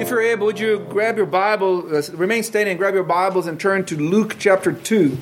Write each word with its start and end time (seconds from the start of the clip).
If 0.00 0.08
you're 0.08 0.22
able, 0.22 0.46
would 0.46 0.58
you 0.58 0.78
grab 0.88 1.18
your 1.18 1.26
Bible, 1.26 1.94
uh, 1.94 2.00
remain 2.14 2.42
standing, 2.42 2.78
grab 2.78 2.94
your 2.94 3.04
Bibles, 3.04 3.46
and 3.46 3.60
turn 3.60 3.84
to 3.84 3.96
Luke 3.96 4.36
chapter 4.38 4.72
2. 4.72 5.18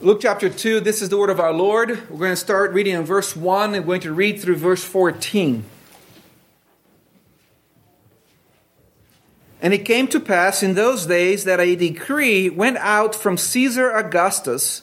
Luke 0.00 0.18
chapter 0.20 0.48
2, 0.48 0.80
this 0.80 1.02
is 1.02 1.08
the 1.08 1.16
word 1.16 1.30
of 1.30 1.38
our 1.38 1.52
Lord. 1.52 1.90
We're 2.10 2.18
going 2.18 2.32
to 2.32 2.36
start 2.36 2.72
reading 2.72 2.96
in 2.96 3.04
verse 3.04 3.36
1 3.36 3.76
and 3.76 3.86
going 3.86 4.00
to 4.00 4.12
read 4.12 4.40
through 4.40 4.56
verse 4.56 4.82
14. 4.82 5.64
And 9.62 9.72
it 9.72 9.84
came 9.84 10.08
to 10.08 10.18
pass 10.18 10.64
in 10.64 10.74
those 10.74 11.06
days 11.06 11.44
that 11.44 11.60
a 11.60 11.76
decree 11.76 12.50
went 12.50 12.78
out 12.78 13.14
from 13.14 13.36
Caesar 13.36 13.92
Augustus 13.92 14.82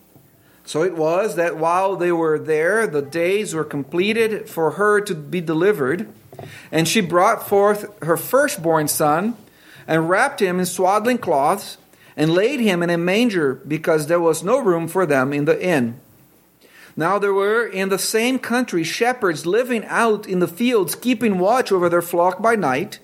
So 0.71 0.83
it 0.83 0.95
was 0.95 1.35
that 1.35 1.57
while 1.57 1.97
they 1.97 2.13
were 2.13 2.39
there, 2.39 2.87
the 2.87 3.01
days 3.01 3.53
were 3.53 3.65
completed 3.65 4.47
for 4.47 4.71
her 4.71 5.01
to 5.01 5.13
be 5.13 5.41
delivered. 5.41 6.07
And 6.71 6.87
she 6.87 7.01
brought 7.01 7.45
forth 7.45 7.93
her 8.01 8.15
firstborn 8.15 8.87
son, 8.87 9.35
and 9.85 10.07
wrapped 10.07 10.41
him 10.41 10.59
in 10.59 10.65
swaddling 10.65 11.17
cloths, 11.17 11.77
and 12.15 12.33
laid 12.33 12.61
him 12.61 12.81
in 12.81 12.89
a 12.89 12.97
manger, 12.97 13.55
because 13.55 14.07
there 14.07 14.21
was 14.21 14.43
no 14.43 14.59
room 14.59 14.87
for 14.87 15.05
them 15.05 15.33
in 15.33 15.43
the 15.43 15.61
inn. 15.61 15.99
Now 16.95 17.19
there 17.19 17.33
were 17.33 17.65
in 17.65 17.89
the 17.89 17.99
same 17.99 18.39
country 18.39 18.85
shepherds 18.85 19.45
living 19.45 19.83
out 19.87 20.25
in 20.25 20.39
the 20.39 20.47
fields, 20.47 20.95
keeping 20.95 21.37
watch 21.37 21.73
over 21.73 21.89
their 21.89 22.01
flock 22.01 22.41
by 22.41 22.55
night. 22.55 22.99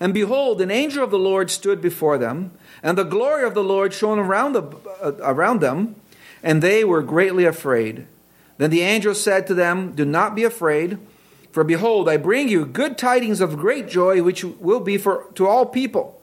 And 0.00 0.12
behold, 0.12 0.60
an 0.60 0.72
angel 0.72 1.04
of 1.04 1.12
the 1.12 1.18
Lord 1.20 1.48
stood 1.52 1.80
before 1.80 2.18
them, 2.18 2.50
and 2.82 2.98
the 2.98 3.04
glory 3.04 3.44
of 3.44 3.54
the 3.54 3.62
Lord 3.62 3.94
shone 3.94 4.18
around, 4.18 4.54
the, 4.54 4.62
uh, 5.00 5.12
around 5.20 5.60
them 5.60 5.94
and 6.44 6.62
they 6.62 6.84
were 6.84 7.02
greatly 7.02 7.46
afraid. 7.46 8.06
Then 8.58 8.70
the 8.70 8.82
angel 8.82 9.14
said 9.14 9.46
to 9.46 9.54
them, 9.54 9.92
Do 9.92 10.04
not 10.04 10.36
be 10.36 10.44
afraid, 10.44 10.98
for 11.50 11.64
behold, 11.64 12.08
I 12.08 12.18
bring 12.18 12.48
you 12.48 12.66
good 12.66 12.98
tidings 12.98 13.40
of 13.40 13.56
great 13.56 13.88
joy, 13.88 14.22
which 14.22 14.44
will 14.44 14.80
be 14.80 14.98
for 14.98 15.24
to 15.34 15.48
all 15.48 15.64
people. 15.66 16.20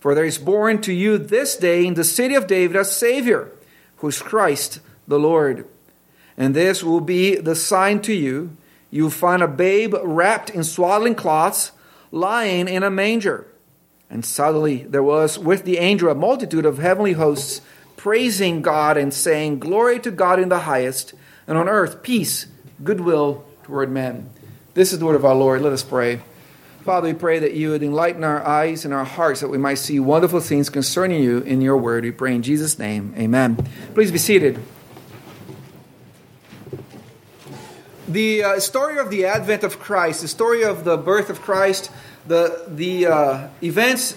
For 0.00 0.14
there 0.14 0.24
is 0.24 0.38
born 0.38 0.80
to 0.82 0.92
you 0.94 1.18
this 1.18 1.56
day 1.56 1.86
in 1.86 1.94
the 1.94 2.04
city 2.04 2.34
of 2.34 2.46
David 2.46 2.74
a 2.74 2.84
Savior, 2.84 3.52
who 3.98 4.08
is 4.08 4.22
Christ 4.22 4.80
the 5.06 5.18
Lord. 5.18 5.66
And 6.38 6.56
this 6.56 6.82
will 6.82 7.02
be 7.02 7.36
the 7.36 7.54
sign 7.54 8.00
to 8.02 8.14
you. 8.14 8.56
You 8.90 9.04
will 9.04 9.10
find 9.10 9.42
a 9.42 9.48
babe 9.48 9.94
wrapped 10.02 10.48
in 10.48 10.64
swaddling 10.64 11.14
cloths, 11.14 11.72
lying 12.10 12.66
in 12.66 12.82
a 12.82 12.90
manger. 12.90 13.46
And 14.08 14.24
suddenly 14.24 14.84
there 14.84 15.02
was 15.02 15.38
with 15.38 15.64
the 15.64 15.76
angel 15.76 16.08
a 16.08 16.14
multitude 16.14 16.64
of 16.64 16.78
heavenly 16.78 17.12
hosts 17.12 17.60
praising 18.00 18.62
God 18.62 18.96
and 18.96 19.12
saying, 19.12 19.58
Glory 19.58 20.00
to 20.00 20.10
God 20.10 20.40
in 20.40 20.48
the 20.48 20.60
highest, 20.60 21.12
and 21.46 21.58
on 21.58 21.68
earth 21.68 22.02
peace, 22.02 22.46
goodwill 22.82 23.44
toward 23.64 23.90
men. 23.90 24.30
This 24.72 24.94
is 24.94 25.00
the 25.00 25.04
word 25.04 25.16
of 25.16 25.26
our 25.26 25.34
Lord. 25.34 25.60
Let 25.60 25.74
us 25.74 25.82
pray. 25.82 26.22
Father, 26.82 27.08
we 27.08 27.12
pray 27.14 27.40
that 27.40 27.52
you 27.52 27.68
would 27.68 27.82
enlighten 27.82 28.24
our 28.24 28.42
eyes 28.42 28.86
and 28.86 28.94
our 28.94 29.04
hearts 29.04 29.42
that 29.42 29.48
we 29.48 29.58
might 29.58 29.74
see 29.74 30.00
wonderful 30.00 30.40
things 30.40 30.70
concerning 30.70 31.22
you 31.22 31.40
in 31.40 31.60
your 31.60 31.76
word. 31.76 32.04
We 32.04 32.10
pray 32.10 32.34
in 32.34 32.42
Jesus' 32.42 32.78
name. 32.78 33.14
Amen. 33.18 33.68
Please 33.92 34.10
be 34.10 34.16
seated. 34.16 34.58
The 38.08 38.44
uh, 38.44 38.60
story 38.60 38.96
of 38.96 39.10
the 39.10 39.26
advent 39.26 39.62
of 39.62 39.78
Christ, 39.78 40.22
the 40.22 40.28
story 40.28 40.64
of 40.64 40.84
the 40.84 40.96
birth 40.96 41.28
of 41.28 41.42
Christ, 41.42 41.90
the, 42.26 42.64
the 42.66 43.08
uh, 43.08 43.48
events 43.62 44.16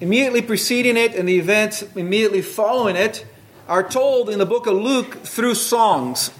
immediately 0.00 0.42
preceding 0.42 0.96
it 0.96 1.14
and 1.14 1.28
the 1.28 1.38
events 1.38 1.82
immediately 1.94 2.42
following 2.42 2.96
it 2.96 3.26
are 3.68 3.82
told 3.82 4.30
in 4.30 4.38
the 4.38 4.46
book 4.46 4.66
of 4.66 4.74
Luke 4.74 5.22
through 5.24 5.54
songs. 5.54 6.30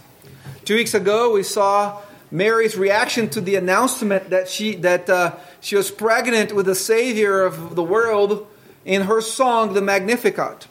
Two 0.64 0.76
weeks 0.76 0.94
ago, 0.94 1.32
we 1.32 1.42
saw 1.42 2.00
Mary's 2.30 2.76
reaction 2.76 3.28
to 3.30 3.40
the 3.40 3.56
announcement 3.56 4.30
that 4.30 4.48
she 4.48 4.74
that 4.76 5.08
uh, 5.08 5.34
she 5.60 5.76
was 5.76 5.90
pregnant 5.90 6.54
with 6.54 6.66
the 6.66 6.74
Savior 6.74 7.42
of 7.42 7.74
the 7.74 7.82
world 7.82 8.46
in 8.84 9.02
her 9.02 9.20
song, 9.20 9.74
the 9.74 9.82
Magnificat. 9.82 10.66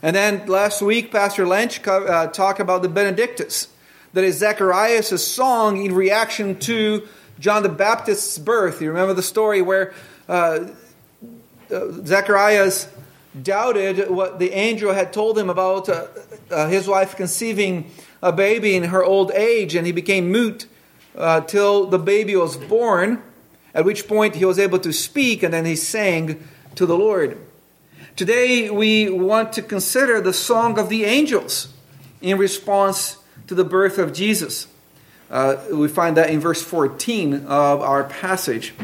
And 0.00 0.14
then 0.14 0.46
last 0.46 0.80
week, 0.80 1.10
Pastor 1.10 1.46
Lynch 1.46 1.86
uh, 1.86 2.28
talked 2.28 2.60
about 2.60 2.82
the 2.82 2.88
Benedictus, 2.88 3.68
that 4.12 4.24
is 4.24 4.38
Zacharias' 4.38 5.26
song 5.26 5.84
in 5.84 5.94
reaction 5.94 6.58
to 6.60 7.06
John 7.38 7.62
the 7.62 7.68
Baptist's 7.68 8.38
birth. 8.38 8.80
You 8.80 8.88
remember 8.88 9.12
the 9.12 9.22
story 9.22 9.60
where 9.60 9.92
uh, 10.28 10.68
Zacharias 11.70 12.88
doubted 13.42 14.10
what 14.10 14.38
the 14.38 14.52
angel 14.52 14.92
had 14.92 15.12
told 15.12 15.38
him 15.38 15.50
about 15.50 15.88
uh, 15.88 16.06
uh, 16.50 16.68
his 16.68 16.88
wife 16.88 17.16
conceiving 17.16 17.90
a 18.22 18.32
baby 18.32 18.74
in 18.74 18.84
her 18.84 19.04
old 19.04 19.30
age, 19.32 19.74
and 19.74 19.86
he 19.86 19.92
became 19.92 20.32
mute 20.32 20.66
uh, 21.16 21.40
till 21.42 21.86
the 21.86 21.98
baby 21.98 22.34
was 22.36 22.56
born, 22.56 23.22
at 23.74 23.84
which 23.84 24.08
point 24.08 24.36
he 24.36 24.44
was 24.44 24.58
able 24.58 24.78
to 24.78 24.92
speak, 24.92 25.42
and 25.42 25.52
then 25.52 25.64
he 25.64 25.76
sang 25.76 26.42
to 26.74 26.86
the 26.86 26.96
Lord. 26.96 27.38
Today, 28.16 28.70
we 28.70 29.08
want 29.10 29.52
to 29.52 29.62
consider 29.62 30.20
the 30.20 30.32
song 30.32 30.78
of 30.78 30.88
the 30.88 31.04
angels 31.04 31.72
in 32.20 32.38
response 32.38 33.18
to 33.46 33.54
the 33.54 33.64
birth 33.64 33.98
of 33.98 34.12
Jesus. 34.12 34.66
Uh, 35.30 35.56
we 35.70 35.86
find 35.86 36.16
that 36.16 36.30
in 36.30 36.40
verse 36.40 36.62
14 36.62 37.46
of 37.46 37.80
our 37.80 38.04
passage. 38.04 38.74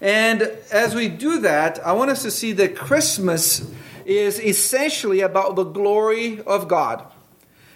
And 0.00 0.42
as 0.70 0.94
we 0.94 1.08
do 1.08 1.38
that, 1.40 1.84
I 1.84 1.92
want 1.92 2.10
us 2.10 2.22
to 2.22 2.30
see 2.30 2.52
that 2.52 2.76
Christmas 2.76 3.70
is 4.04 4.38
essentially 4.40 5.20
about 5.20 5.56
the 5.56 5.64
glory 5.64 6.42
of 6.42 6.68
God. 6.68 7.04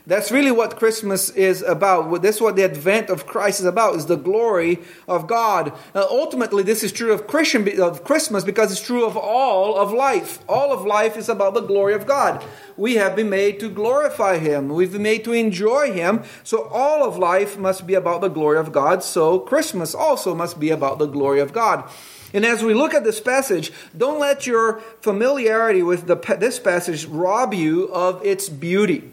That's 0.07 0.33
really 0.33 0.51
what 0.51 0.77
Christmas 0.77 1.31
is 1.31 1.63
about. 1.63 2.23
That's 2.23 2.41
what 2.41 2.57
the 2.57 2.65
advent 2.65 3.11
of 3.11 3.27
Christ 3.27 3.61
is 3.61 3.67
about, 3.67 3.97
is 3.97 4.07
the 4.07 4.17
glory 4.17 4.79
of 5.07 5.27
God. 5.27 5.73
Now, 5.95 6.07
ultimately, 6.11 6.63
this 6.63 6.83
is 6.83 6.91
true 6.91 7.13
of 7.13 7.27
Christian 7.27 7.81
of 7.81 8.03
Christmas 8.03 8.43
because 8.43 8.73
it's 8.73 8.81
true 8.81 9.05
of 9.05 9.17
all 9.17 9.77
of 9.77 9.93
life. 9.93 10.39
All 10.49 10.73
of 10.73 10.87
life 10.87 11.17
is 11.17 11.29
about 11.29 11.55
the 11.55 11.61
glory 11.61 11.95
of 11.95 12.07
God. 12.07 12.43
We 12.77 12.95
have 12.95 13.15
been 13.15 13.29
made 13.29 13.61
to 13.61 13.69
glorify 13.69 14.39
Him. 14.39 14.71
We've 14.71 14.93
been 14.93 15.03
made 15.03 15.25
to 15.25 15.33
enjoy 15.33 15.93
Him. 15.93 16.25
So 16.45 16.65
all 16.69 17.05
of 17.05 17.19
life 17.19 17.59
must 17.59 17.87
be 17.87 17.95
about 17.95 18.23
the 18.23 18.29
glory 18.29 18.59
of 18.59 18.73
God. 18.73 19.05
So 19.05 19.39
Christmas 19.39 19.95
also 19.95 20.35
must 20.35 20.59
be 20.59 20.71
about 20.71 20.99
the 20.99 21.07
glory 21.07 21.41
of 21.41 21.53
God. 21.53 21.89
And 22.33 22.45
as 22.47 22.63
we 22.63 22.75
look 22.75 22.95
at 22.95 23.05
this 23.05 23.21
passage, 23.21 23.73
don't 23.97 24.21
let 24.21 24.47
your 24.47 24.81
familiarity 25.01 25.83
with 25.83 26.07
the, 26.07 26.17
this 26.39 26.59
passage 26.59 27.05
rob 27.07 27.53
you 27.53 27.93
of 27.93 28.25
its 28.25 28.49
beauty. 28.49 29.11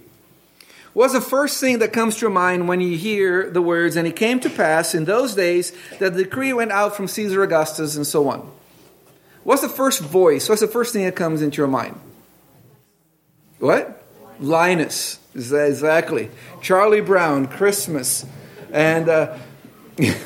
What's 0.98 1.14
the 1.14 1.22
first 1.22 1.60
thing 1.60 1.78
that 1.78 1.94
comes 1.94 2.16
to 2.16 2.22
your 2.22 2.32
mind 2.32 2.68
when 2.68 2.82
you 2.82 2.98
hear 2.98 3.52
the 3.52 3.62
words, 3.62 3.96
and 3.96 4.08
it 4.08 4.16
came 4.16 4.40
to 4.40 4.50
pass 4.50 4.96
in 4.96 5.06
those 5.06 5.36
days 5.36 5.72
that 6.00 6.16
the 6.16 6.24
decree 6.24 6.54
went 6.54 6.72
out 6.72 6.96
from 6.96 7.08
Caesar 7.08 7.44
Augustus 7.44 7.96
and 7.96 8.08
so 8.08 8.28
on? 8.30 8.52
What's 9.44 9.62
the 9.62 9.70
first 9.70 10.02
voice? 10.02 10.50
What's 10.50 10.62
the 10.62 10.68
first 10.68 10.94
thing 10.94 11.06
that 11.06 11.16
comes 11.16 11.44
into 11.44 11.58
your 11.58 11.68
mind? 11.68 12.00
What? 13.60 14.04
Linus. 14.40 15.20
Exactly. 15.36 16.32
Charlie 16.64 17.02
Brown, 17.02 17.46
Christmas. 17.46 18.26
And 18.72 19.08
uh, 19.08 19.38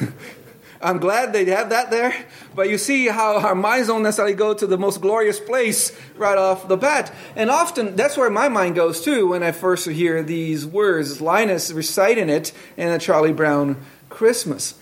I'm 0.82 0.98
glad 0.98 1.34
they 1.34 1.46
have 1.46 1.70
that 1.70 1.92
there. 1.92 2.14
But 2.56 2.70
you 2.70 2.78
see 2.78 3.08
how 3.08 3.38
our 3.40 3.56
minds 3.56 3.88
don't 3.88 4.04
necessarily 4.04 4.34
go 4.34 4.54
to 4.54 4.68
the 4.68 4.78
most 4.78 5.02
glorious 5.02 5.40
place 5.40 5.98
right 6.16 6.38
off 6.38 6.68
the 6.68 6.78
bat. 6.78 7.14
And 7.36 7.50
often 7.50 7.96
that's 7.96 8.18
where 8.18 8.30
my 8.30 8.50
mind 8.50 8.76
goes 8.76 9.02
too 9.02 9.30
when 9.30 9.44
I 9.44 9.52
first 9.52 9.88
hear 9.88 10.24
these 10.24 10.66
words, 10.66 11.22
Linus 11.22 11.72
reciting 11.72 12.30
it 12.30 12.52
in 12.78 12.90
a 12.90 13.00
Charlie 13.00 13.34
Brown 13.34 13.78
Christmas. 14.10 14.76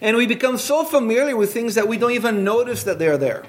And 0.00 0.16
we 0.16 0.26
become 0.26 0.58
so 0.58 0.84
familiar 0.84 1.36
with 1.36 1.52
things 1.52 1.74
that 1.74 1.88
we 1.88 1.98
don't 1.98 2.12
even 2.12 2.42
notice 2.42 2.84
that 2.84 2.98
they're 2.98 3.18
there. 3.18 3.44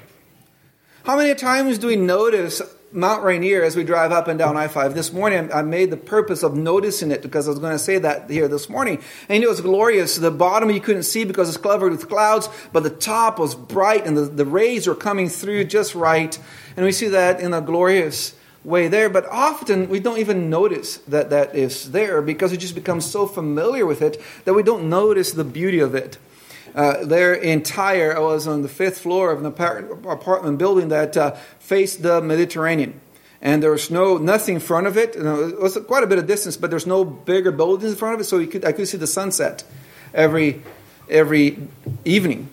How 1.04 1.16
many 1.16 1.34
times 1.34 1.78
do 1.78 1.88
we 1.88 1.96
notice 1.96 2.62
Mount 2.94 3.24
Rainier 3.24 3.62
as 3.62 3.74
we 3.74 3.84
drive 3.84 4.12
up 4.12 4.28
and 4.28 4.38
down 4.38 4.56
I 4.56 4.68
5. 4.68 4.94
This 4.94 5.12
morning, 5.12 5.50
I 5.52 5.62
made 5.62 5.90
the 5.90 5.96
purpose 5.96 6.42
of 6.42 6.54
noticing 6.54 7.10
it 7.10 7.22
because 7.22 7.46
I 7.46 7.50
was 7.50 7.58
going 7.58 7.72
to 7.72 7.78
say 7.78 7.98
that 7.98 8.28
here 8.28 8.48
this 8.48 8.68
morning. 8.68 9.02
And 9.30 9.42
it 9.42 9.48
was 9.48 9.62
glorious. 9.62 10.16
The 10.16 10.30
bottom 10.30 10.68
you 10.70 10.80
couldn't 10.80 11.04
see 11.04 11.24
because 11.24 11.48
it's 11.48 11.56
covered 11.56 11.92
with 11.92 12.08
clouds, 12.08 12.50
but 12.72 12.82
the 12.82 12.90
top 12.90 13.38
was 13.38 13.54
bright 13.54 14.06
and 14.06 14.16
the, 14.16 14.22
the 14.22 14.44
rays 14.44 14.86
were 14.86 14.94
coming 14.94 15.30
through 15.30 15.64
just 15.64 15.94
right. 15.94 16.38
And 16.76 16.84
we 16.84 16.92
see 16.92 17.08
that 17.08 17.40
in 17.40 17.54
a 17.54 17.62
glorious 17.62 18.34
way 18.62 18.88
there, 18.88 19.08
but 19.08 19.26
often 19.26 19.88
we 19.88 19.98
don't 19.98 20.18
even 20.18 20.50
notice 20.50 20.98
that 20.98 21.30
that 21.30 21.54
is 21.54 21.92
there 21.92 22.20
because 22.20 22.52
we 22.52 22.56
just 22.58 22.74
become 22.74 23.00
so 23.00 23.26
familiar 23.26 23.86
with 23.86 24.02
it 24.02 24.20
that 24.44 24.54
we 24.54 24.62
don't 24.62 24.88
notice 24.88 25.32
the 25.32 25.44
beauty 25.44 25.80
of 25.80 25.94
it. 25.94 26.18
There 26.74 27.34
in 27.34 27.62
Tyre, 27.62 28.16
I 28.16 28.20
was 28.20 28.46
on 28.46 28.62
the 28.62 28.68
fifth 28.68 28.98
floor 28.98 29.30
of 29.30 29.40
an 29.40 29.46
apartment 29.46 30.58
building 30.58 30.88
that 30.88 31.16
uh, 31.16 31.32
faced 31.58 32.02
the 32.02 32.20
Mediterranean. 32.22 33.00
And 33.40 33.60
there 33.60 33.72
was 33.72 33.90
no 33.90 34.18
nothing 34.18 34.54
in 34.54 34.60
front 34.60 34.86
of 34.86 34.96
it. 34.96 35.16
it 35.16 35.60
was 35.60 35.76
quite 35.88 36.04
a 36.04 36.06
bit 36.06 36.18
of 36.18 36.26
distance, 36.26 36.56
but 36.56 36.70
there's 36.70 36.86
no 36.86 37.04
bigger 37.04 37.50
buildings 37.50 37.92
in 37.92 37.98
front 37.98 38.14
of 38.14 38.20
it, 38.20 38.24
so 38.24 38.44
could, 38.46 38.64
I 38.64 38.70
could 38.70 38.86
see 38.86 38.98
the 38.98 39.06
sunset 39.06 39.64
every 40.14 40.62
every 41.08 41.58
evening. 42.04 42.48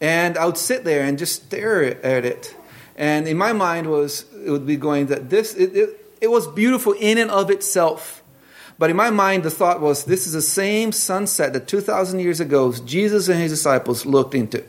And 0.00 0.38
I 0.38 0.46
would 0.46 0.56
sit 0.56 0.84
there 0.84 1.04
and 1.04 1.18
just 1.18 1.44
stare 1.44 1.82
at 2.04 2.24
it. 2.24 2.56
And 2.96 3.28
in 3.28 3.36
my 3.36 3.52
mind 3.52 3.90
was 3.90 4.24
it 4.44 4.50
would 4.50 4.66
be 4.66 4.76
going 4.76 5.06
that 5.06 5.28
this 5.28 5.54
it, 5.54 5.76
it, 5.76 6.06
it 6.22 6.30
was 6.30 6.46
beautiful 6.46 6.94
in 6.94 7.18
and 7.18 7.30
of 7.30 7.50
itself. 7.50 8.22
But 8.78 8.90
in 8.90 8.96
my 8.96 9.10
mind, 9.10 9.44
the 9.44 9.50
thought 9.50 9.80
was 9.80 10.04
this 10.04 10.26
is 10.26 10.32
the 10.32 10.42
same 10.42 10.92
sunset 10.92 11.52
that 11.52 11.68
2,000 11.68 12.20
years 12.20 12.40
ago 12.40 12.72
Jesus 12.72 13.28
and 13.28 13.40
his 13.40 13.52
disciples 13.52 14.04
looked 14.04 14.34
into. 14.34 14.64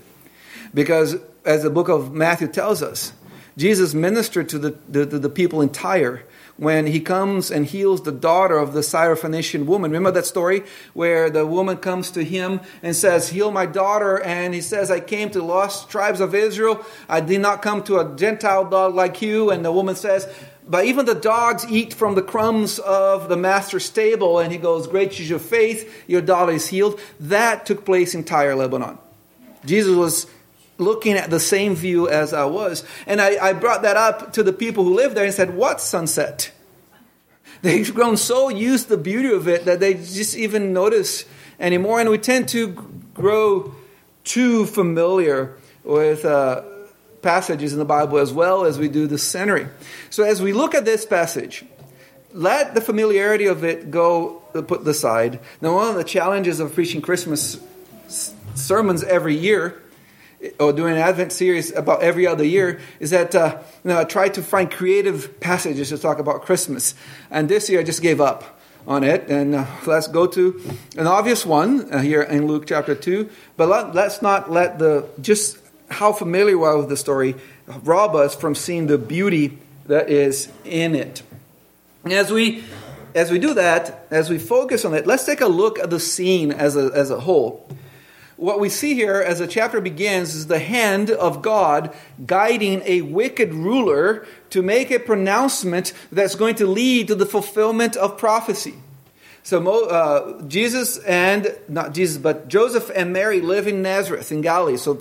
Because, 0.73 1.17
as 1.43 1.63
the 1.63 1.69
book 1.69 1.89
of 1.89 2.13
Matthew 2.13 2.47
tells 2.47 2.83
us, 2.83 3.13
Jesus 3.57 3.93
ministered 3.93 4.49
to 4.49 4.59
the, 4.59 4.77
the, 4.89 5.05
the 5.05 5.29
people 5.29 5.61
in 5.61 5.69
Tyre 5.69 6.23
when 6.57 6.87
he 6.87 6.99
comes 6.99 7.51
and 7.51 7.65
heals 7.65 8.03
the 8.03 8.11
daughter 8.11 8.57
of 8.57 8.73
the 8.73 8.79
Syrophoenician 8.79 9.65
woman. 9.65 9.91
Remember 9.91 10.11
that 10.11 10.25
story 10.25 10.63
where 10.93 11.29
the 11.29 11.45
woman 11.45 11.77
comes 11.77 12.11
to 12.11 12.23
him 12.23 12.61
and 12.81 12.95
says, 12.95 13.29
Heal 13.29 13.51
my 13.51 13.65
daughter. 13.65 14.21
And 14.21 14.53
he 14.53 14.61
says, 14.61 14.89
I 14.89 14.99
came 14.99 15.29
to 15.31 15.43
lost 15.43 15.89
tribes 15.89 16.21
of 16.21 16.33
Israel. 16.33 16.85
I 17.09 17.21
did 17.21 17.41
not 17.41 17.61
come 17.61 17.83
to 17.83 17.99
a 17.99 18.15
Gentile 18.15 18.69
dog 18.69 18.95
like 18.95 19.21
you. 19.21 19.49
And 19.49 19.65
the 19.65 19.71
woman 19.71 19.95
says, 19.95 20.33
but 20.67 20.85
even 20.85 21.05
the 21.05 21.15
dogs 21.15 21.65
eat 21.69 21.93
from 21.93 22.15
the 22.15 22.21
crumbs 22.21 22.79
of 22.79 23.29
the 23.29 23.37
master's 23.37 23.89
table. 23.89 24.39
And 24.39 24.51
he 24.51 24.57
goes, 24.57 24.87
Great 24.87 25.19
is 25.19 25.29
your 25.29 25.39
faith, 25.39 26.03
your 26.07 26.21
daughter 26.21 26.51
is 26.51 26.67
healed. 26.67 26.99
That 27.19 27.65
took 27.65 27.85
place 27.85 28.15
in 28.15 28.23
Tyre, 28.23 28.55
Lebanon. 28.55 28.97
Jesus 29.65 29.95
was 29.95 30.27
looking 30.77 31.13
at 31.13 31.29
the 31.29 31.39
same 31.39 31.75
view 31.75 32.09
as 32.09 32.33
I 32.33 32.45
was. 32.45 32.83
And 33.05 33.21
I, 33.21 33.37
I 33.49 33.53
brought 33.53 33.83
that 33.83 33.95
up 33.95 34.33
to 34.33 34.43
the 34.43 34.53
people 34.53 34.83
who 34.83 34.95
live 34.95 35.15
there 35.15 35.25
and 35.25 35.33
said, 35.33 35.55
What 35.55 35.81
sunset? 35.81 36.51
They've 37.61 37.93
grown 37.93 38.17
so 38.17 38.49
used 38.49 38.85
to 38.85 38.95
the 38.95 39.01
beauty 39.01 39.31
of 39.31 39.47
it 39.47 39.65
that 39.65 39.79
they 39.79 39.93
just 39.93 40.35
even 40.35 40.73
notice 40.73 41.25
anymore. 41.59 41.99
And 41.99 42.09
we 42.09 42.17
tend 42.17 42.49
to 42.49 42.69
grow 43.13 43.75
too 44.23 44.65
familiar 44.65 45.57
with. 45.83 46.25
Uh, 46.25 46.63
passages 47.25 47.73
in 47.73 47.79
the 47.79 47.85
Bible 47.85 48.19
as 48.19 48.31
well 48.31 48.65
as 48.65 48.77
we 48.77 48.87
do 48.87 49.07
the 49.07 49.17
scenery. 49.17 49.67
So 50.11 50.23
as 50.23 50.41
we 50.41 50.53
look 50.53 50.75
at 50.75 50.85
this 50.85 51.05
passage, 51.05 51.65
let 52.31 52.75
the 52.75 52.81
familiarity 52.81 53.47
of 53.47 53.63
it 53.63 53.89
go 53.89 54.43
uh, 54.53 54.61
put 54.61 54.87
aside. 54.87 55.39
Now, 55.59 55.73
one 55.73 55.89
of 55.89 55.95
the 55.95 56.03
challenges 56.03 56.59
of 56.59 56.75
preaching 56.75 57.01
Christmas 57.01 57.59
sermons 58.53 59.03
every 59.03 59.35
year, 59.35 59.81
or 60.59 60.71
doing 60.71 60.93
an 60.93 60.99
Advent 60.99 61.31
series 61.31 61.73
about 61.73 62.03
every 62.03 62.27
other 62.27 62.43
year, 62.43 62.79
is 62.99 63.09
that 63.09 63.33
uh, 63.33 63.57
you 63.83 63.89
know, 63.89 63.99
I 63.99 64.03
try 64.03 64.29
to 64.29 64.43
find 64.43 64.69
creative 64.69 65.39
passages 65.39 65.89
to 65.89 65.97
talk 65.97 66.19
about 66.19 66.43
Christmas. 66.43 66.93
And 67.31 67.49
this 67.49 67.69
year 67.69 67.79
I 67.79 67.83
just 67.83 68.03
gave 68.03 68.21
up 68.21 68.59
on 68.87 69.03
it. 69.03 69.29
And 69.29 69.55
uh, 69.55 69.65
let's 69.87 70.07
go 70.07 70.27
to 70.27 70.61
an 70.95 71.07
obvious 71.07 71.43
one 71.43 71.91
uh, 71.91 71.99
here 72.01 72.21
in 72.21 72.45
Luke 72.45 72.65
chapter 72.67 72.93
2. 72.93 73.27
But 73.57 73.67
let, 73.67 73.95
us 73.97 74.21
not 74.21 74.51
let 74.51 74.77
the 74.77 75.09
just 75.19 75.57
how 75.89 76.11
familiar 76.13 76.57
we 76.57 76.65
are 76.65 76.77
with 76.77 76.89
the 76.89 76.97
story 76.97 77.35
rob 77.83 78.15
us 78.15 78.35
from 78.35 78.55
seeing 78.55 78.87
the 78.87 78.97
beauty 78.97 79.57
that 79.87 80.09
is 80.09 80.51
in 80.63 80.95
it. 80.95 81.21
As 82.05 82.31
we 82.31 82.63
as 83.15 83.31
we 83.31 83.39
do 83.39 83.53
that, 83.53 84.05
as 84.11 84.29
we 84.29 84.37
focus 84.37 84.83
on 84.83 84.93
it, 84.93 85.07
let's 85.07 85.25
take 85.25 85.39
a 85.39 85.47
look 85.47 85.79
at 85.79 85.89
the 85.89 86.01
scene 86.01 86.51
as 86.51 86.75
a, 86.75 86.91
as 86.93 87.09
a 87.09 87.21
whole. 87.21 87.65
What 88.35 88.59
we 88.59 88.67
see 88.67 88.93
here 88.93 89.21
as 89.21 89.39
the 89.39 89.47
chapter 89.47 89.79
begins 89.79 90.35
is 90.35 90.47
the 90.47 90.59
hand 90.59 91.09
of 91.09 91.41
God 91.41 91.95
guiding 92.25 92.81
a 92.83 93.01
wicked 93.01 93.53
ruler 93.53 94.27
to 94.49 94.61
make 94.61 94.91
a 94.91 94.99
pronouncement 94.99 95.93
that's 96.11 96.35
going 96.35 96.55
to 96.55 96.67
lead 96.67 97.07
to 97.07 97.15
the 97.15 97.25
fulfillment 97.25 97.95
of 97.95 98.17
prophecy. 98.17 98.73
So 99.43 99.85
uh, 99.85 100.41
Jesus 100.47 100.97
and, 100.97 101.55
not 101.69 101.93
Jesus, 101.93 102.17
but 102.17 102.49
Joseph 102.49 102.91
and 102.93 103.13
Mary 103.13 103.39
live 103.39 103.67
in 103.67 103.81
Nazareth 103.81 104.33
in 104.33 104.41
Galilee. 104.41 104.75
So 104.75 104.99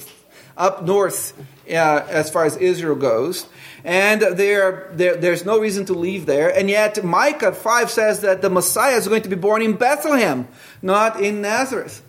up 0.57 0.85
north 0.85 1.33
uh, 1.69 2.07
as 2.09 2.31
far 2.31 2.45
as 2.45 2.57
Israel 2.57 2.97
goes. 2.97 3.47
And 3.85 4.23
there, 4.23 4.89
there, 4.93 5.17
there's 5.17 5.45
no 5.45 5.61
reason 5.61 5.85
to 5.87 5.95
leave 5.95 6.25
there. 6.25 6.49
And 6.49 6.71
yet, 6.71 7.05
Micah 7.05 7.53
5 7.53 7.91
says 7.91 8.21
that 8.21 8.41
the 8.41 8.49
Messiah 8.49 8.97
is 8.97 9.07
going 9.07 9.23
to 9.23 9.29
be 9.29 9.37
born 9.37 9.61
in 9.61 9.75
Bethlehem, 9.75 10.49
not 10.81 11.21
in 11.21 11.43
Nazareth. 11.43 12.03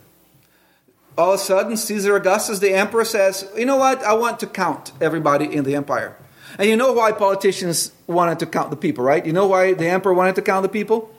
All 1.17 1.33
of 1.33 1.39
a 1.39 1.43
sudden, 1.43 1.75
Caesar 1.75 2.15
Augustus, 2.15 2.59
the 2.59 2.73
emperor, 2.73 3.05
says, 3.05 3.49
You 3.57 3.65
know 3.65 3.77
what? 3.77 4.03
I 4.03 4.13
want 4.13 4.39
to 4.41 4.47
count 4.47 4.93
everybody 5.01 5.53
in 5.53 5.63
the 5.63 5.75
empire. 5.75 6.15
And 6.57 6.69
you 6.69 6.77
know 6.77 6.93
why 6.93 7.11
politicians 7.11 7.91
wanted 8.07 8.39
to 8.39 8.45
count 8.45 8.69
the 8.69 8.77
people, 8.77 9.03
right? 9.03 9.25
You 9.25 9.33
know 9.33 9.47
why 9.47 9.73
the 9.73 9.87
emperor 9.87 10.13
wanted 10.13 10.35
to 10.35 10.41
count 10.41 10.63
the 10.63 10.69
people? 10.69 11.13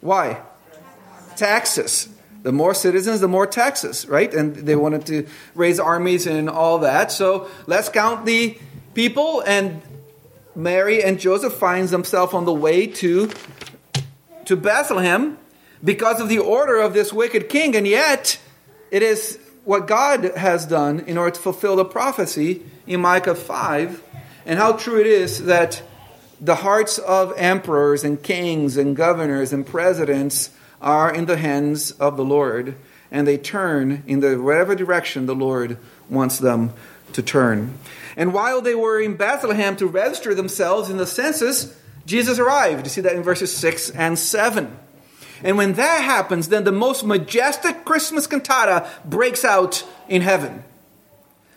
Why? 0.00 0.40
Taxes 1.36 2.08
the 2.48 2.52
more 2.52 2.72
citizens, 2.72 3.20
the 3.20 3.28
more 3.28 3.46
taxes, 3.46 4.08
right? 4.08 4.32
And 4.32 4.56
they 4.56 4.74
wanted 4.74 5.04
to 5.04 5.26
raise 5.54 5.78
armies 5.78 6.26
and 6.26 6.48
all 6.48 6.78
that. 6.78 7.12
So 7.12 7.50
let's 7.66 7.90
count 7.90 8.24
the 8.24 8.56
people. 8.94 9.42
And 9.46 9.82
Mary 10.56 11.04
and 11.04 11.20
Joseph 11.20 11.52
finds 11.52 11.90
themselves 11.90 12.32
on 12.32 12.46
the 12.46 12.54
way 12.54 12.86
to, 12.86 13.30
to 14.46 14.56
Bethlehem 14.56 15.36
because 15.84 16.22
of 16.22 16.30
the 16.30 16.38
order 16.38 16.80
of 16.80 16.94
this 16.94 17.12
wicked 17.12 17.50
king. 17.50 17.76
And 17.76 17.86
yet, 17.86 18.40
it 18.90 19.02
is 19.02 19.38
what 19.66 19.86
God 19.86 20.24
has 20.34 20.64
done 20.64 21.00
in 21.00 21.18
order 21.18 21.32
to 21.32 21.40
fulfill 21.42 21.76
the 21.76 21.84
prophecy 21.84 22.62
in 22.86 23.02
Micah 23.02 23.34
5, 23.34 24.02
and 24.46 24.58
how 24.58 24.72
true 24.72 24.98
it 24.98 25.06
is 25.06 25.44
that 25.44 25.82
the 26.40 26.54
hearts 26.54 26.96
of 26.96 27.34
emperors 27.36 28.04
and 28.04 28.22
kings 28.22 28.78
and 28.78 28.96
governors 28.96 29.52
and 29.52 29.66
presidents 29.66 30.48
are 30.80 31.12
in 31.12 31.26
the 31.26 31.36
hands 31.36 31.90
of 31.92 32.16
the 32.16 32.24
Lord, 32.24 32.76
and 33.10 33.26
they 33.26 33.38
turn 33.38 34.02
in 34.06 34.20
the 34.20 34.40
whatever 34.40 34.74
direction 34.74 35.26
the 35.26 35.34
Lord 35.34 35.78
wants 36.08 36.38
them 36.38 36.72
to 37.12 37.22
turn. 37.22 37.78
And 38.16 38.32
while 38.32 38.60
they 38.60 38.74
were 38.74 39.00
in 39.00 39.16
Bethlehem 39.16 39.76
to 39.76 39.86
register 39.86 40.34
themselves 40.34 40.90
in 40.90 40.96
the 40.96 41.06
census, 41.06 41.74
Jesus 42.04 42.38
arrived. 42.38 42.86
You 42.86 42.90
see 42.90 43.00
that 43.02 43.14
in 43.14 43.22
verses 43.22 43.54
6 43.56 43.90
and 43.90 44.18
7. 44.18 44.76
And 45.42 45.56
when 45.56 45.74
that 45.74 46.02
happens, 46.02 46.48
then 46.48 46.64
the 46.64 46.72
most 46.72 47.04
majestic 47.04 47.84
Christmas 47.84 48.26
cantata 48.26 48.88
breaks 49.04 49.44
out 49.44 49.86
in 50.08 50.22
heaven. 50.22 50.64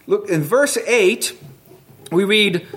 Look, 0.05 0.29
in 0.29 0.41
verse 0.41 0.77
8, 0.77 1.37
we 2.11 2.23
read, 2.23 2.67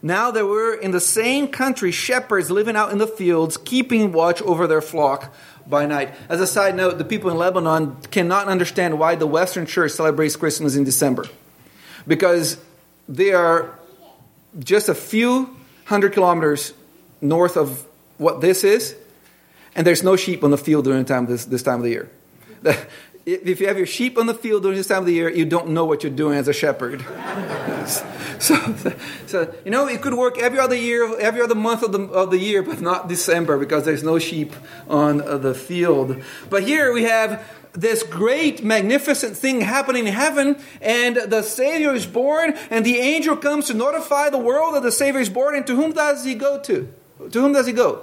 Now 0.00 0.30
there 0.30 0.46
were 0.46 0.72
in 0.74 0.92
the 0.92 1.00
same 1.00 1.48
country 1.48 1.90
shepherds 1.90 2.50
living 2.50 2.76
out 2.76 2.92
in 2.92 2.98
the 2.98 3.06
fields, 3.06 3.56
keeping 3.56 4.12
watch 4.12 4.40
over 4.42 4.66
their 4.66 4.80
flock 4.80 5.34
by 5.66 5.86
night. 5.86 6.14
As 6.28 6.40
a 6.40 6.46
side 6.46 6.74
note, 6.74 6.98
the 6.98 7.04
people 7.04 7.30
in 7.30 7.36
Lebanon 7.36 7.96
cannot 8.10 8.48
understand 8.48 8.98
why 8.98 9.14
the 9.14 9.26
Western 9.26 9.66
Church 9.66 9.92
celebrates 9.92 10.36
Christmas 10.36 10.76
in 10.76 10.84
December. 10.84 11.24
Because 12.06 12.58
they 13.08 13.32
are 13.32 13.78
just 14.58 14.88
a 14.88 14.94
few 14.94 15.56
hundred 15.86 16.12
kilometers 16.12 16.72
north 17.20 17.56
of 17.56 17.86
what 18.18 18.40
this 18.40 18.64
is, 18.64 18.94
and 19.74 19.86
there's 19.86 20.02
no 20.02 20.16
sheep 20.16 20.44
on 20.44 20.50
the 20.50 20.58
field 20.58 20.84
during 20.84 21.02
the 21.02 21.08
time 21.08 21.26
this, 21.26 21.44
this 21.46 21.62
time 21.62 21.76
of 21.76 21.82
the 21.82 21.90
year. 21.90 22.10
if 23.26 23.60
you 23.60 23.68
have 23.68 23.78
your 23.78 23.86
sheep 23.86 24.18
on 24.18 24.26
the 24.26 24.34
field 24.34 24.62
during 24.62 24.76
this 24.76 24.88
time 24.88 24.98
of 24.98 25.06
the 25.06 25.12
year, 25.12 25.30
you 25.30 25.46
don't 25.46 25.70
know 25.70 25.84
what 25.84 26.02
you're 26.02 26.12
doing 26.12 26.36
as 26.36 26.46
a 26.46 26.52
shepherd. 26.52 27.00
so, 28.38 28.74
so, 29.26 29.54
you 29.64 29.70
know, 29.70 29.86
it 29.88 30.02
could 30.02 30.14
work 30.14 30.38
every 30.38 30.58
other 30.58 30.76
year, 30.76 31.18
every 31.18 31.40
other 31.40 31.54
month 31.54 31.82
of 31.82 31.92
the, 31.92 32.00
of 32.00 32.30
the 32.30 32.38
year, 32.38 32.62
but 32.62 32.80
not 32.80 33.08
December 33.08 33.58
because 33.58 33.84
there's 33.84 34.02
no 34.02 34.18
sheep 34.18 34.52
on 34.88 35.22
uh, 35.22 35.38
the 35.38 35.54
field. 35.54 36.22
But 36.50 36.64
here 36.64 36.92
we 36.92 37.04
have 37.04 37.42
this 37.72 38.02
great, 38.02 38.62
magnificent 38.62 39.36
thing 39.36 39.62
happening 39.62 40.06
in 40.06 40.12
heaven, 40.12 40.56
and 40.80 41.16
the 41.16 41.42
Savior 41.42 41.94
is 41.94 42.06
born, 42.06 42.54
and 42.70 42.84
the 42.84 42.98
angel 42.98 43.36
comes 43.36 43.66
to 43.66 43.74
notify 43.74 44.28
the 44.28 44.38
world 44.38 44.74
that 44.74 44.82
the 44.82 44.92
Savior 44.92 45.20
is 45.20 45.30
born. 45.30 45.56
And 45.56 45.66
to 45.66 45.74
whom 45.74 45.92
does 45.92 46.24
he 46.24 46.34
go 46.34 46.60
to? 46.60 46.92
To 47.30 47.40
whom 47.40 47.52
does 47.54 47.66
he 47.66 47.72
go? 47.72 48.02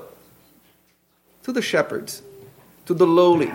To 1.44 1.51
the 1.51 1.62
shepherds, 1.62 2.24
to 2.88 2.94
the 2.94 3.08
lowly, 3.08 3.51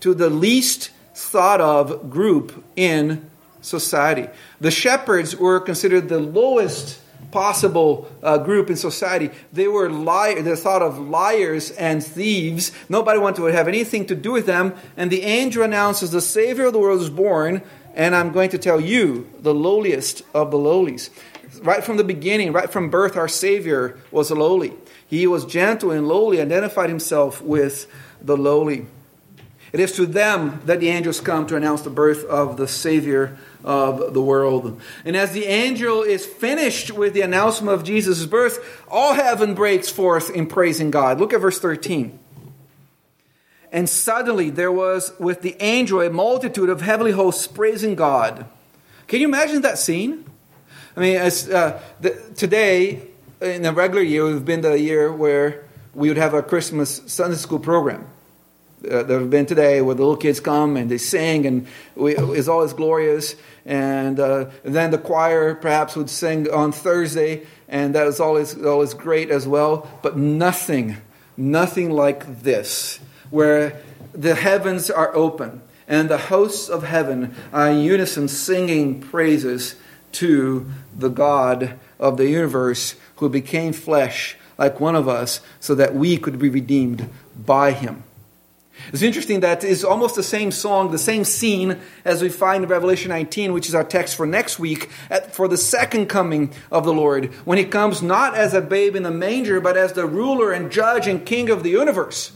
to 0.00 0.14
the 0.14 0.30
least 0.30 0.90
thought 1.20 1.60
of 1.60 2.10
group 2.10 2.64
in 2.76 3.30
society. 3.60 4.28
The 4.60 4.70
shepherds 4.70 5.36
were 5.36 5.60
considered 5.60 6.08
the 6.08 6.18
lowest 6.18 7.00
possible 7.30 8.10
uh, 8.22 8.38
group 8.38 8.70
in 8.70 8.76
society. 8.76 9.30
They 9.52 9.68
were 9.68 9.90
li- 9.90 10.40
they 10.40 10.56
thought 10.56 10.82
of 10.82 10.98
liars 10.98 11.70
and 11.72 12.04
thieves. 12.04 12.72
Nobody 12.88 13.18
wanted 13.18 13.36
to 13.36 13.44
have 13.44 13.68
anything 13.68 14.06
to 14.06 14.14
do 14.14 14.32
with 14.32 14.46
them. 14.46 14.74
And 14.96 15.10
the 15.10 15.22
angel 15.22 15.62
announces 15.62 16.10
the 16.10 16.20
Savior 16.20 16.66
of 16.66 16.72
the 16.72 16.78
world 16.78 17.00
is 17.00 17.10
born, 17.10 17.62
and 17.94 18.16
I'm 18.16 18.32
going 18.32 18.50
to 18.50 18.58
tell 18.58 18.80
you, 18.80 19.30
the 19.38 19.54
lowliest 19.54 20.22
of 20.34 20.50
the 20.50 20.58
lowlies. 20.58 21.10
Right 21.62 21.84
from 21.84 21.98
the 21.98 22.04
beginning, 22.04 22.52
right 22.52 22.70
from 22.70 22.90
birth, 22.90 23.16
our 23.16 23.28
Savior 23.28 23.98
was 24.10 24.30
lowly. 24.30 24.72
He 25.06 25.26
was 25.26 25.44
gentle 25.44 25.90
and 25.90 26.08
lowly, 26.08 26.40
identified 26.40 26.88
himself 26.88 27.42
with 27.42 27.86
the 28.22 28.36
lowly. 28.36 28.86
It 29.72 29.78
is 29.78 29.92
to 29.92 30.06
them 30.06 30.60
that 30.66 30.80
the 30.80 30.88
angels 30.88 31.20
come 31.20 31.46
to 31.46 31.56
announce 31.56 31.82
the 31.82 31.90
birth 31.90 32.24
of 32.24 32.56
the 32.56 32.66
Savior 32.66 33.36
of 33.62 34.14
the 34.14 34.22
world. 34.22 34.80
And 35.04 35.16
as 35.16 35.32
the 35.32 35.44
angel 35.44 36.02
is 36.02 36.26
finished 36.26 36.90
with 36.90 37.14
the 37.14 37.20
announcement 37.20 37.74
of 37.74 37.84
Jesus' 37.84 38.26
birth, 38.26 38.84
all 38.88 39.14
heaven 39.14 39.54
breaks 39.54 39.88
forth 39.88 40.30
in 40.30 40.46
praising 40.46 40.90
God. 40.90 41.20
Look 41.20 41.32
at 41.32 41.40
verse 41.40 41.60
13. 41.60 42.18
And 43.72 43.88
suddenly 43.88 44.50
there 44.50 44.72
was 44.72 45.12
with 45.20 45.42
the 45.42 45.56
angel 45.60 46.00
a 46.00 46.10
multitude 46.10 46.68
of 46.68 46.80
heavenly 46.80 47.12
hosts 47.12 47.46
praising 47.46 47.94
God. 47.94 48.46
Can 49.06 49.20
you 49.20 49.28
imagine 49.28 49.62
that 49.62 49.78
scene? 49.78 50.24
I 50.96 51.00
mean, 51.00 51.16
as, 51.16 51.48
uh, 51.48 51.80
the, 52.00 52.20
today, 52.34 53.02
in 53.40 53.64
a 53.64 53.72
regular 53.72 54.02
year, 54.02 54.24
we've 54.24 54.44
been 54.44 54.62
the 54.62 54.78
year 54.78 55.12
where 55.12 55.64
we 55.94 56.08
would 56.08 56.16
have 56.16 56.34
a 56.34 56.42
Christmas 56.42 57.02
Sunday 57.06 57.36
school 57.36 57.60
program 57.60 58.08
uh, 58.84 59.02
that 59.02 59.10
have 59.10 59.30
been 59.30 59.46
today 59.46 59.80
where 59.80 59.94
the 59.94 60.02
little 60.02 60.16
kids 60.16 60.40
come 60.40 60.76
and 60.76 60.90
they 60.90 60.98
sing 60.98 61.46
and 61.46 61.66
we, 61.94 62.16
it's 62.16 62.48
always 62.48 62.72
glorious. 62.72 63.36
And, 63.66 64.18
uh, 64.18 64.50
and, 64.64 64.74
then 64.74 64.90
the 64.90 64.98
choir 64.98 65.54
perhaps 65.54 65.96
would 65.96 66.08
sing 66.08 66.50
on 66.50 66.72
thursday 66.72 67.46
and 67.68 67.94
that 67.94 68.06
is 68.06 68.20
always, 68.20 68.60
always 68.64 68.94
great 68.94 69.30
as 69.30 69.46
well. 69.46 69.88
But 70.02 70.16
nothing 70.16 70.96
nothing 71.40 71.90
like 71.90 72.42
this 72.42 73.00
where 73.30 73.80
the 74.12 74.34
heavens 74.34 74.90
are 74.90 75.14
open 75.14 75.62
and 75.88 76.08
the 76.08 76.18
hosts 76.18 76.68
of 76.68 76.82
heaven 76.82 77.34
are 77.52 77.70
in 77.70 77.80
unison 77.80 78.28
singing 78.28 79.00
praises 79.00 79.76
to 80.12 80.70
the 80.96 81.08
god 81.08 81.78
of 81.98 82.18
the 82.18 82.28
universe 82.28 82.94
who 83.16 83.28
became 83.28 83.72
flesh 83.72 84.36
like 84.58 84.78
one 84.80 84.94
of 84.94 85.08
us 85.08 85.40
so 85.60 85.74
that 85.74 85.94
we 85.94 86.16
could 86.18 86.38
be 86.38 86.50
redeemed 86.50 87.08
by 87.46 87.72
him 87.72 88.02
it's 88.92 89.02
interesting 89.02 89.40
that 89.40 89.62
it's 89.62 89.84
almost 89.84 90.14
the 90.16 90.22
same 90.22 90.50
song, 90.50 90.90
the 90.90 90.98
same 90.98 91.24
scene 91.24 91.78
as 92.04 92.22
we 92.22 92.28
find 92.28 92.64
in 92.64 92.70
Revelation 92.70 93.10
19, 93.10 93.52
which 93.52 93.68
is 93.68 93.74
our 93.74 93.84
text 93.84 94.16
for 94.16 94.26
next 94.26 94.58
week, 94.58 94.90
at, 95.10 95.34
for 95.34 95.48
the 95.48 95.56
second 95.56 96.06
coming 96.06 96.52
of 96.70 96.84
the 96.84 96.92
Lord, 96.92 97.32
when 97.44 97.58
he 97.58 97.64
comes 97.64 98.02
not 98.02 98.34
as 98.34 98.54
a 98.54 98.60
babe 98.60 98.96
in 98.96 99.02
the 99.02 99.10
manger, 99.10 99.60
but 99.60 99.76
as 99.76 99.92
the 99.92 100.06
ruler 100.06 100.52
and 100.52 100.72
judge 100.72 101.06
and 101.06 101.24
king 101.24 101.50
of 101.50 101.62
the 101.62 101.70
universe, 101.70 102.32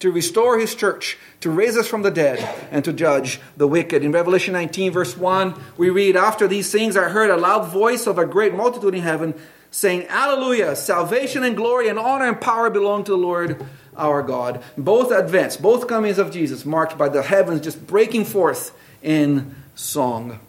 to 0.00 0.10
restore 0.12 0.58
his 0.58 0.74
church, 0.74 1.18
to 1.40 1.50
raise 1.50 1.76
us 1.76 1.88
from 1.88 2.02
the 2.02 2.10
dead, 2.10 2.38
and 2.70 2.84
to 2.84 2.92
judge 2.92 3.40
the 3.56 3.66
wicked. 3.66 4.04
In 4.04 4.12
Revelation 4.12 4.52
19, 4.52 4.92
verse 4.92 5.16
1, 5.16 5.54
we 5.76 5.90
read, 5.90 6.16
After 6.16 6.46
these 6.46 6.70
things 6.70 6.96
I 6.96 7.08
heard 7.08 7.30
a 7.30 7.36
loud 7.36 7.68
voice 7.68 8.06
of 8.06 8.18
a 8.18 8.26
great 8.26 8.54
multitude 8.54 8.94
in 8.94 9.02
heaven, 9.02 9.34
saying, 9.70 10.06
Alleluia! 10.08 10.76
Salvation 10.76 11.42
and 11.42 11.56
glory 11.56 11.88
and 11.88 11.98
honor 11.98 12.26
and 12.26 12.40
power 12.40 12.70
belong 12.70 13.02
to 13.04 13.10
the 13.10 13.18
Lord 13.18 13.64
our 13.96 14.22
God. 14.22 14.62
Both 14.76 15.10
advents, 15.10 15.60
both 15.60 15.86
comings 15.86 16.18
of 16.18 16.30
Jesus, 16.30 16.64
marked 16.64 16.98
by 16.98 17.08
the 17.08 17.22
heavens 17.22 17.60
just 17.60 17.86
breaking 17.86 18.24
forth 18.24 18.76
in 19.02 19.54
song. 19.74 20.40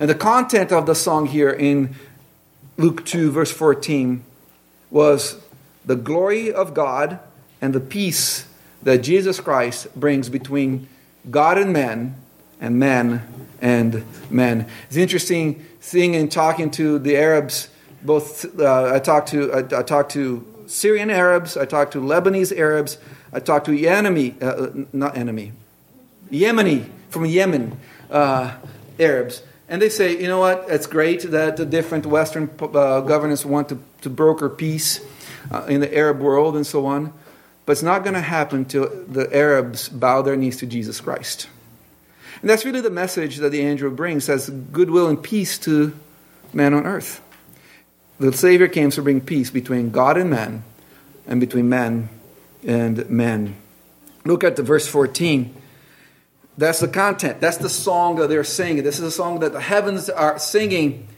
And 0.00 0.10
the 0.10 0.14
content 0.14 0.72
of 0.72 0.86
the 0.86 0.94
song 0.94 1.26
here 1.26 1.50
in 1.50 1.94
Luke 2.76 3.04
2, 3.04 3.30
verse 3.30 3.52
14, 3.52 4.24
was 4.90 5.40
the 5.84 5.96
glory 5.96 6.52
of 6.52 6.74
God 6.74 7.20
and 7.60 7.74
the 7.74 7.80
peace 7.80 8.46
that 8.82 8.98
Jesus 8.98 9.40
Christ 9.40 9.94
brings 9.98 10.28
between 10.28 10.88
God 11.30 11.58
and 11.58 11.72
man 11.72 12.16
and 12.60 12.78
man 12.78 13.26
and 13.60 14.04
man. 14.30 14.68
It's 14.88 14.96
interesting 14.96 15.64
seeing 15.80 16.14
and 16.16 16.30
talking 16.30 16.70
to 16.72 16.98
the 16.98 17.16
Arabs. 17.16 17.68
Both 18.02 18.58
uh, 18.58 18.92
I 18.94 18.98
talked 18.98 19.28
to 19.30 19.52
I, 19.52 19.58
I 19.58 19.82
talked 19.82 20.12
to 20.12 20.46
Syrian 20.66 21.10
Arabs, 21.10 21.56
I 21.56 21.64
talked 21.64 21.92
to 21.92 22.00
Lebanese 22.00 22.56
Arabs, 22.56 22.98
I 23.32 23.40
talked 23.40 23.66
to 23.66 23.72
Yemeni, 23.72 24.40
uh, 24.42 24.86
not 24.92 25.16
enemy, 25.16 25.52
Yemeni, 26.30 26.88
from 27.10 27.26
Yemen 27.26 27.78
uh, 28.10 28.54
Arabs. 28.98 29.42
And 29.68 29.80
they 29.80 29.88
say, 29.88 30.20
you 30.20 30.28
know 30.28 30.40
what, 30.40 30.66
it's 30.68 30.86
great 30.86 31.22
that 31.30 31.56
the 31.56 31.64
different 31.64 32.06
Western 32.06 32.50
uh, 32.60 33.00
governments 33.00 33.44
want 33.44 33.70
to, 33.70 33.78
to 34.02 34.10
broker 34.10 34.48
peace 34.48 35.00
uh, 35.50 35.64
in 35.64 35.80
the 35.80 35.94
Arab 35.94 36.20
world 36.20 36.54
and 36.56 36.66
so 36.66 36.86
on. 36.86 37.12
But 37.66 37.72
it's 37.72 37.82
not 37.82 38.04
going 38.04 38.14
to 38.14 38.20
happen 38.20 38.66
till 38.66 38.88
the 39.06 39.34
Arabs 39.34 39.88
bow 39.88 40.20
their 40.20 40.36
knees 40.36 40.58
to 40.58 40.66
Jesus 40.66 41.00
Christ. 41.00 41.48
And 42.42 42.50
that's 42.50 42.66
really 42.66 42.82
the 42.82 42.90
message 42.90 43.38
that 43.38 43.50
the 43.50 43.60
angel 43.60 43.90
brings 43.90 44.28
as 44.28 44.50
goodwill 44.50 45.08
and 45.08 45.22
peace 45.22 45.56
to 45.60 45.98
man 46.52 46.74
on 46.74 46.86
earth. 46.86 47.22
The 48.18 48.32
Savior 48.32 48.68
came 48.68 48.90
to 48.90 49.02
bring 49.02 49.20
peace 49.20 49.50
between 49.50 49.90
God 49.90 50.16
and 50.16 50.30
man, 50.30 50.62
and 51.26 51.40
between 51.40 51.68
man 51.68 52.08
and 52.64 53.08
man. 53.10 53.56
Look 54.24 54.44
at 54.44 54.56
the 54.56 54.62
verse 54.62 54.86
14. 54.86 55.54
That's 56.56 56.78
the 56.78 56.88
content. 56.88 57.40
That's 57.40 57.56
the 57.56 57.68
song 57.68 58.16
that 58.16 58.28
they're 58.28 58.44
singing. 58.44 58.84
This 58.84 58.98
is 58.98 59.04
a 59.04 59.10
song 59.10 59.40
that 59.40 59.52
the 59.52 59.60
heavens 59.60 60.08
are 60.08 60.38
singing. 60.38 61.08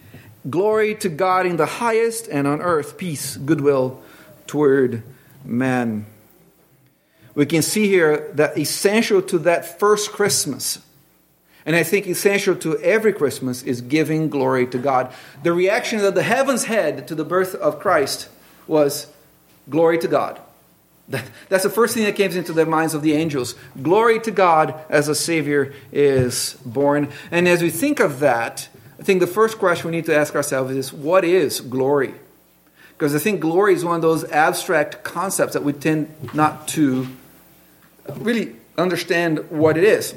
Glory 0.48 0.94
to 0.96 1.08
God 1.08 1.44
in 1.44 1.56
the 1.56 1.66
highest, 1.66 2.28
and 2.28 2.46
on 2.46 2.62
earth 2.62 2.96
peace, 2.96 3.36
goodwill 3.36 4.02
toward 4.46 5.02
man. 5.44 6.06
We 7.34 7.44
can 7.44 7.60
see 7.60 7.86
here 7.86 8.30
that 8.34 8.56
essential 8.56 9.20
to 9.22 9.38
that 9.40 9.78
first 9.78 10.12
Christmas 10.12 10.78
and 11.66 11.74
I 11.74 11.82
think 11.82 12.06
essential 12.06 12.54
to 12.56 12.78
every 12.78 13.12
Christmas 13.12 13.64
is 13.64 13.80
giving 13.80 14.30
glory 14.30 14.68
to 14.68 14.78
God. 14.78 15.12
The 15.42 15.52
reaction 15.52 15.98
that 15.98 16.14
the 16.14 16.22
heavens 16.22 16.64
had 16.64 17.08
to 17.08 17.16
the 17.16 17.24
birth 17.24 17.56
of 17.56 17.80
Christ 17.80 18.28
was 18.68 19.12
glory 19.68 19.98
to 19.98 20.06
God. 20.06 20.40
That's 21.48 21.64
the 21.64 21.70
first 21.70 21.94
thing 21.94 22.04
that 22.04 22.16
came 22.16 22.30
into 22.32 22.52
the 22.52 22.66
minds 22.66 22.94
of 22.94 23.02
the 23.02 23.14
angels. 23.14 23.54
Glory 23.82 24.20
to 24.20 24.30
God 24.30 24.74
as 24.88 25.08
a 25.08 25.14
Savior 25.14 25.72
is 25.92 26.56
born. 26.64 27.10
And 27.30 27.48
as 27.48 27.62
we 27.62 27.70
think 27.70 28.00
of 28.00 28.20
that, 28.20 28.68
I 28.98 29.02
think 29.02 29.20
the 29.20 29.26
first 29.26 29.58
question 29.58 29.90
we 29.90 29.96
need 29.96 30.06
to 30.06 30.16
ask 30.16 30.34
ourselves 30.34 30.74
is 30.74 30.92
what 30.92 31.24
is 31.24 31.60
glory? 31.60 32.14
Because 32.90 33.14
I 33.14 33.18
think 33.18 33.40
glory 33.40 33.74
is 33.74 33.84
one 33.84 33.96
of 33.96 34.02
those 34.02 34.24
abstract 34.30 35.04
concepts 35.04 35.52
that 35.52 35.62
we 35.62 35.72
tend 35.72 36.32
not 36.32 36.66
to 36.68 37.08
really 38.14 38.54
understand 38.78 39.50
what 39.50 39.76
it 39.76 39.84
is. 39.84 40.14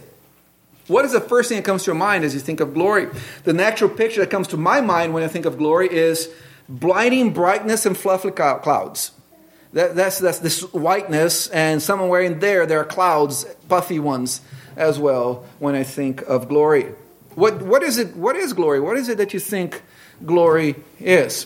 What 0.89 1.05
is 1.05 1.11
the 1.11 1.21
first 1.21 1.49
thing 1.49 1.57
that 1.57 1.65
comes 1.65 1.83
to 1.83 1.91
your 1.91 1.95
mind 1.95 2.23
as 2.23 2.33
you 2.33 2.39
think 2.39 2.59
of 2.59 2.73
glory? 2.73 3.09
The 3.43 3.53
natural 3.53 3.91
picture 3.91 4.21
that 4.21 4.31
comes 4.31 4.47
to 4.49 4.57
my 4.57 4.81
mind 4.81 5.13
when 5.13 5.21
I 5.21 5.27
think 5.27 5.45
of 5.45 5.59
glory 5.59 5.87
is 5.87 6.29
blinding 6.67 7.31
brightness 7.31 7.85
and 7.85 7.95
fluffy 7.95 8.31
clouds. 8.31 9.11
That, 9.73 9.95
that's, 9.95 10.17
that's 10.17 10.39
this 10.39 10.61
whiteness, 10.73 11.47
and 11.49 11.79
somewhere 11.79 12.21
in 12.21 12.39
there, 12.39 12.65
there 12.65 12.79
are 12.79 12.85
clouds, 12.85 13.45
puffy 13.67 13.99
ones 13.99 14.41
as 14.75 14.97
well, 14.97 15.45
when 15.59 15.75
I 15.75 15.83
think 15.83 16.23
of 16.23 16.49
glory. 16.49 16.87
What, 17.35 17.61
what, 17.61 17.83
is, 17.83 17.99
it, 17.99 18.15
what 18.15 18.35
is 18.35 18.53
glory? 18.53 18.79
What 18.79 18.97
is 18.97 19.09
it 19.09 19.19
that 19.19 19.31
you 19.31 19.39
think 19.39 19.83
glory 20.25 20.75
is? 20.99 21.45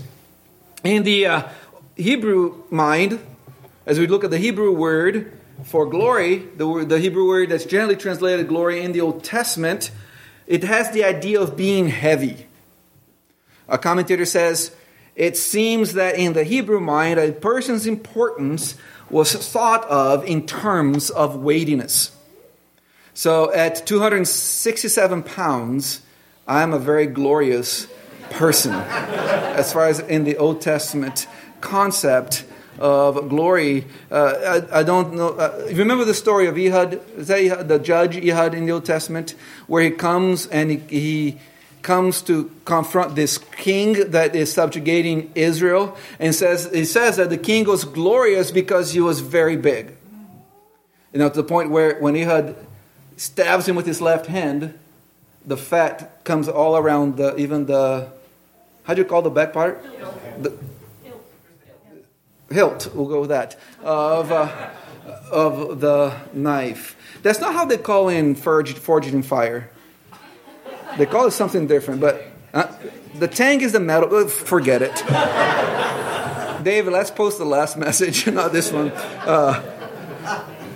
In 0.85 1.03
the 1.03 1.25
uh, 1.25 1.49
Hebrew 1.97 2.63
mind, 2.69 3.19
as 3.85 3.99
we 3.99 4.07
look 4.07 4.23
at 4.23 4.31
the 4.31 4.37
Hebrew 4.37 4.71
word, 4.71 5.37
for 5.63 5.85
glory, 5.85 6.37
the, 6.37 6.67
word, 6.67 6.89
the 6.89 6.99
Hebrew 6.99 7.27
word 7.27 7.49
that's 7.49 7.65
generally 7.65 7.95
translated 7.95 8.47
glory 8.47 8.81
in 8.81 8.91
the 8.91 9.01
Old 9.01 9.23
Testament, 9.23 9.91
it 10.47 10.63
has 10.63 10.91
the 10.91 11.03
idea 11.03 11.39
of 11.39 11.55
being 11.55 11.87
heavy. 11.87 12.47
A 13.67 13.77
commentator 13.77 14.25
says, 14.25 14.75
it 15.15 15.37
seems 15.37 15.93
that 15.93 16.15
in 16.15 16.33
the 16.33 16.43
Hebrew 16.43 16.79
mind, 16.79 17.19
a 17.19 17.31
person's 17.31 17.85
importance 17.85 18.75
was 19.09 19.33
thought 19.33 19.85
of 19.85 20.25
in 20.25 20.45
terms 20.45 21.09
of 21.09 21.35
weightiness. 21.35 22.11
So 23.13 23.53
at 23.53 23.85
267 23.85 25.23
pounds, 25.23 26.01
I'm 26.47 26.73
a 26.73 26.79
very 26.79 27.05
glorious 27.05 27.87
person, 28.31 28.73
as 28.73 29.71
far 29.71 29.87
as 29.87 29.99
in 29.99 30.23
the 30.23 30.37
Old 30.37 30.61
Testament 30.61 31.27
concept 31.61 32.43
of 32.79 33.29
glory. 33.29 33.85
Uh, 34.11 34.61
I, 34.71 34.79
I, 34.79 34.83
don't 34.83 35.13
know. 35.13 35.29
Uh, 35.29 35.67
you 35.69 35.77
remember 35.77 36.05
the 36.05 36.13
story 36.13 36.47
of 36.47 36.57
Ehud? 36.57 37.01
Is 37.17 37.27
that 37.27 37.39
Ehud, 37.39 37.67
the 37.67 37.79
judge 37.79 38.17
Ehud 38.17 38.53
in 38.53 38.65
the 38.65 38.71
Old 38.71 38.85
Testament, 38.85 39.35
where 39.67 39.83
he 39.83 39.91
comes 39.91 40.47
and 40.47 40.71
he, 40.71 40.77
he 40.77 41.39
comes 41.81 42.21
to 42.23 42.49
confront 42.65 43.15
this 43.15 43.37
king 43.37 44.11
that 44.11 44.35
is 44.35 44.51
subjugating 44.51 45.31
Israel, 45.35 45.97
and 46.19 46.33
says 46.33 46.69
he 46.73 46.85
says 46.85 47.17
that 47.17 47.29
the 47.29 47.37
king 47.37 47.65
was 47.65 47.83
glorious 47.83 48.51
because 48.51 48.93
he 48.93 49.01
was 49.01 49.19
very 49.19 49.57
big. 49.57 49.95
You 51.11 51.19
know, 51.19 51.29
to 51.29 51.35
the 51.35 51.43
point 51.43 51.69
where 51.69 51.99
when 51.99 52.15
Ehud 52.15 52.55
stabs 53.17 53.67
him 53.67 53.75
with 53.75 53.85
his 53.85 54.01
left 54.01 54.25
hand, 54.25 54.73
the 55.45 55.57
fat 55.57 56.23
comes 56.23 56.47
all 56.47 56.77
around 56.77 57.17
the 57.17 57.35
even 57.35 57.65
the 57.65 58.11
how 58.83 58.93
do 58.93 59.01
you 59.01 59.07
call 59.07 59.21
the 59.21 59.29
back 59.29 59.53
part? 59.53 59.83
The, 60.41 60.57
hilt, 62.53 62.89
we'll 62.93 63.07
go 63.07 63.21
with 63.21 63.29
that, 63.29 63.59
of, 63.81 64.31
uh, 64.31 64.69
of 65.31 65.79
the 65.79 66.15
knife. 66.33 66.95
That's 67.21 67.39
not 67.39 67.53
how 67.53 67.65
they 67.65 67.77
call 67.77 68.09
in 68.09 68.35
forged, 68.35 68.77
forged 68.77 69.13
in 69.13 69.23
fire. 69.23 69.69
They 70.97 71.05
call 71.05 71.27
it 71.27 71.31
something 71.31 71.67
different, 71.67 71.99
but 72.01 72.33
Uh, 72.53 72.71
the 73.17 73.27
tang 73.27 73.61
is 73.61 73.71
the 73.71 73.79
metal. 73.79 74.15
Uh, 74.15 74.27
forget 74.27 74.83
it. 74.83 74.93
David, 76.63 76.93
let's 76.93 77.09
post 77.09 77.39
the 77.39 77.45
last 77.45 77.77
message, 77.77 78.27
not 78.31 78.53
this 78.53 78.71
one. 78.71 78.91
Uh, 78.91 79.61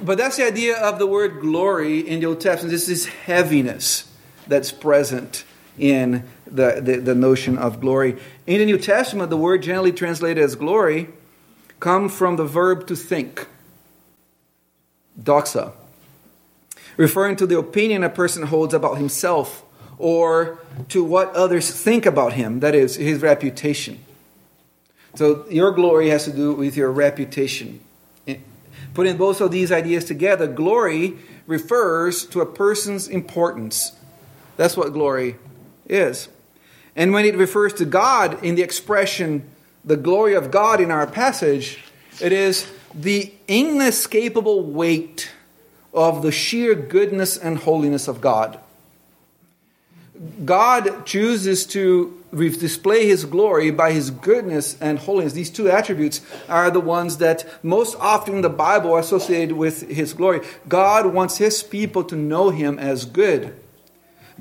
but 0.03 0.17
that's 0.17 0.37
the 0.37 0.45
idea 0.45 0.75
of 0.77 0.97
the 0.97 1.05
word 1.05 1.39
glory 1.39 1.99
in 1.99 2.19
the 2.19 2.25
Old 2.25 2.41
Testament. 2.41 2.71
This 2.71 2.89
is 2.89 3.05
heaviness 3.05 4.11
that's 4.47 4.71
present 4.71 5.43
in 5.77 6.23
the, 6.47 6.81
the, 6.81 6.97
the, 6.97 7.13
notion 7.13 7.59
of 7.59 7.79
glory. 7.79 8.17
In 8.47 8.57
the 8.57 8.65
New 8.65 8.79
Testament, 8.79 9.29
the 9.29 9.37
word 9.37 9.61
generally 9.61 9.91
translated 9.91 10.43
as 10.43 10.55
glory 10.55 11.09
comes 11.79 12.13
from 12.13 12.35
the 12.35 12.45
verb 12.45 12.87
to 12.87 12.95
think, 12.95 13.47
doxa, 15.21 15.73
referring 16.95 17.35
to 17.35 17.45
the 17.45 17.57
opinion 17.57 18.03
a 18.03 18.09
person 18.09 18.43
holds 18.43 18.73
about 18.73 18.97
himself 18.97 19.63
or 19.97 20.59
to 20.89 21.03
what 21.03 21.33
others 21.33 21.71
think 21.71 22.05
about 22.05 22.33
him, 22.33 22.59
that 22.59 22.75
is, 22.75 22.95
his 22.95 23.21
reputation. 23.21 23.99
So 25.15 25.47
your 25.49 25.71
glory 25.71 26.09
has 26.09 26.25
to 26.25 26.31
do 26.31 26.53
with 26.53 26.77
your 26.77 26.91
reputation. 26.91 27.79
Putting 28.93 29.17
both 29.17 29.41
of 29.41 29.51
these 29.51 29.71
ideas 29.71 30.05
together, 30.05 30.47
glory 30.47 31.17
refers 31.45 32.25
to 32.27 32.41
a 32.41 32.45
person's 32.45 33.07
importance. 33.07 33.91
That's 34.57 34.75
what 34.75 34.93
glory 34.93 35.35
is. 35.87 36.29
And 36.95 37.13
when 37.13 37.25
it 37.25 37.35
refers 37.35 37.73
to 37.73 37.85
God 37.85 38.43
in 38.43 38.55
the 38.55 38.63
expression, 38.63 39.47
the 39.87 39.97
glory 39.97 40.35
of 40.35 40.51
God 40.51 40.81
in 40.81 40.91
our 40.91 41.07
passage, 41.07 41.79
it 42.21 42.33
is 42.33 42.69
the 42.93 43.31
inescapable 43.47 44.63
weight 44.63 45.31
of 45.93 46.21
the 46.21 46.31
sheer 46.31 46.75
goodness 46.75 47.37
and 47.37 47.57
holiness 47.57 48.07
of 48.07 48.19
God. 48.19 48.59
God 50.43 51.05
chooses 51.05 51.65
to 51.67 52.21
display 52.33 53.07
his 53.07 53.23
glory 53.23 53.71
by 53.71 53.93
his 53.93 54.11
goodness 54.11 54.75
and 54.81 54.99
holiness. 54.99 55.33
These 55.33 55.51
two 55.51 55.69
attributes 55.69 56.21
are 56.49 56.69
the 56.69 56.81
ones 56.81 57.17
that 57.17 57.45
most 57.63 57.95
often 57.99 58.35
in 58.35 58.41
the 58.41 58.49
Bible 58.49 58.93
are 58.93 58.99
associated 58.99 59.55
with 59.55 59.89
his 59.89 60.13
glory. 60.13 60.41
God 60.67 61.05
wants 61.13 61.37
his 61.37 61.63
people 61.63 62.03
to 62.05 62.15
know 62.15 62.49
him 62.49 62.77
as 62.77 63.05
good. 63.05 63.55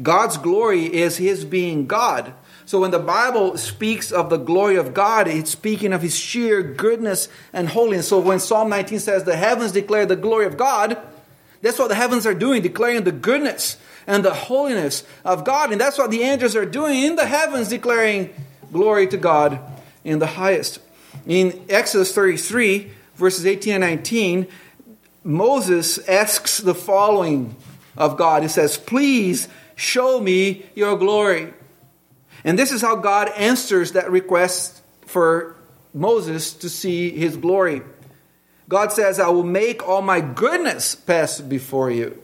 God's 0.02 0.36
glory 0.36 0.84
is 0.92 1.16
his 1.16 1.44
being 1.44 1.86
God. 1.86 2.34
So 2.66 2.80
when 2.80 2.90
the 2.90 2.98
Bible 2.98 3.56
speaks 3.56 4.10
of 4.10 4.28
the 4.28 4.36
glory 4.36 4.76
of 4.76 4.92
God, 4.92 5.28
it's 5.28 5.50
speaking 5.50 5.92
of 5.92 6.02
his 6.02 6.16
sheer 6.16 6.62
goodness 6.62 7.28
and 7.52 7.68
holiness. 7.68 8.08
So 8.08 8.18
when 8.18 8.40
Psalm 8.40 8.68
19 8.68 8.98
says 8.98 9.24
the 9.24 9.36
heavens 9.36 9.72
declare 9.72 10.04
the 10.04 10.16
glory 10.16 10.46
of 10.46 10.56
God, 10.56 10.98
that's 11.62 11.78
what 11.78 11.88
the 11.88 11.94
heavens 11.94 12.26
are 12.26 12.34
doing, 12.34 12.62
declaring 12.62 13.04
the 13.04 13.12
goodness 13.12 13.78
and 14.06 14.24
the 14.24 14.34
holiness 14.34 15.04
of 15.24 15.44
God. 15.44 15.72
And 15.72 15.80
that's 15.80 15.96
what 15.96 16.10
the 16.10 16.22
angels 16.22 16.56
are 16.56 16.66
doing 16.66 17.02
in 17.02 17.16
the 17.16 17.26
heavens, 17.26 17.68
declaring 17.68 18.34
glory 18.72 19.06
to 19.08 19.16
God 19.16 19.60
in 20.04 20.18
the 20.18 20.26
highest. 20.26 20.80
In 21.26 21.64
Exodus 21.68 22.12
33, 22.14 22.90
verses 23.14 23.46
18 23.46 23.74
and 23.74 23.80
19, 23.82 24.46
Moses 25.24 25.98
asks 26.08 26.58
the 26.58 26.74
following 26.74 27.56
of 27.96 28.16
God. 28.16 28.42
He 28.42 28.48
says, 28.48 28.76
Please 28.76 29.48
show 29.76 30.20
me 30.20 30.66
your 30.74 30.96
glory. 30.96 31.52
And 32.44 32.58
this 32.58 32.72
is 32.72 32.82
how 32.82 32.96
God 32.96 33.28
answers 33.36 33.92
that 33.92 34.10
request 34.10 34.82
for 35.02 35.54
Moses 35.94 36.52
to 36.54 36.68
see 36.68 37.10
his 37.10 37.36
glory. 37.36 37.82
God 38.68 38.92
says, 38.92 39.20
I 39.20 39.28
will 39.28 39.44
make 39.44 39.86
all 39.86 40.02
my 40.02 40.20
goodness 40.20 40.94
pass 40.94 41.40
before 41.40 41.90
you. 41.90 42.20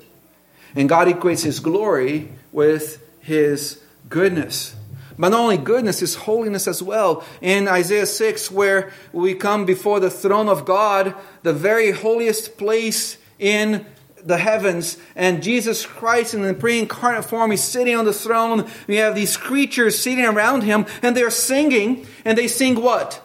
And 0.75 0.88
God 0.88 1.06
equates 1.06 1.44
his 1.44 1.61
glory 1.61 2.32
with 2.50 3.02
his 3.21 3.80
goodness. 4.09 4.75
But 5.18 5.28
not 5.28 5.40
only 5.40 5.59
goodness, 5.59 6.00
his 6.00 6.14
holiness 6.14 6.66
as 6.66 6.82
well. 6.82 7.25
In 7.40 7.68
Isaiah 7.68 8.06
6, 8.06 8.50
where 8.50 8.92
we 9.12 9.35
come 9.35 9.64
before 9.64 10.00
the 10.00 10.11
throne 10.11 10.49
of 10.49 10.64
God, 10.64 11.14
the 11.42 11.52
very 11.52 11.92
holiest 11.92 12.56
place 12.56 13.18
in 13.38 13.87
the 14.25 14.38
heavens, 14.38 14.97
and 15.17 15.43
Jesus 15.43 15.85
Christ 15.85 16.35
in 16.35 16.43
the 16.43 16.55
pre 16.55 16.79
incarnate 16.79 17.25
form 17.25 17.52
is 17.52 17.62
sitting 17.62 17.97
on 17.97 18.05
the 18.05 18.12
throne. 18.12 18.69
We 18.87 18.97
have 18.97 19.14
these 19.14 19.37
creatures 19.37 19.99
sitting 19.99 20.25
around 20.25 20.63
him, 20.63 20.87
and 21.02 21.17
they're 21.17 21.30
singing, 21.30 22.06
and 22.25 22.39
they 22.39 22.49
sing 22.49 22.80
what? 22.80 23.21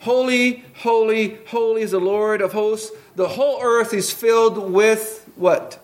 Holy, 0.00 0.64
holy, 0.76 1.38
holy 1.46 1.82
is 1.82 1.90
the 1.90 2.00
Lord 2.00 2.40
of 2.40 2.52
hosts. 2.52 2.90
The 3.16 3.28
whole 3.28 3.60
earth 3.62 3.92
is 3.92 4.12
filled 4.12 4.72
with 4.72 5.28
what? 5.36 5.78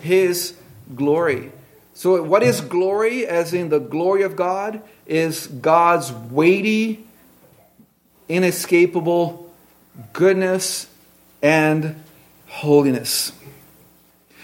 his 0.00 0.54
glory. 0.94 1.52
So, 1.94 2.22
what 2.22 2.42
is 2.42 2.60
glory, 2.60 3.26
as 3.26 3.52
in 3.52 3.68
the 3.68 3.78
glory 3.78 4.22
of 4.22 4.34
God, 4.34 4.82
is 5.06 5.46
God's 5.46 6.10
weighty, 6.12 7.04
inescapable 8.28 9.52
goodness 10.12 10.86
and 11.42 12.02
holiness. 12.46 13.32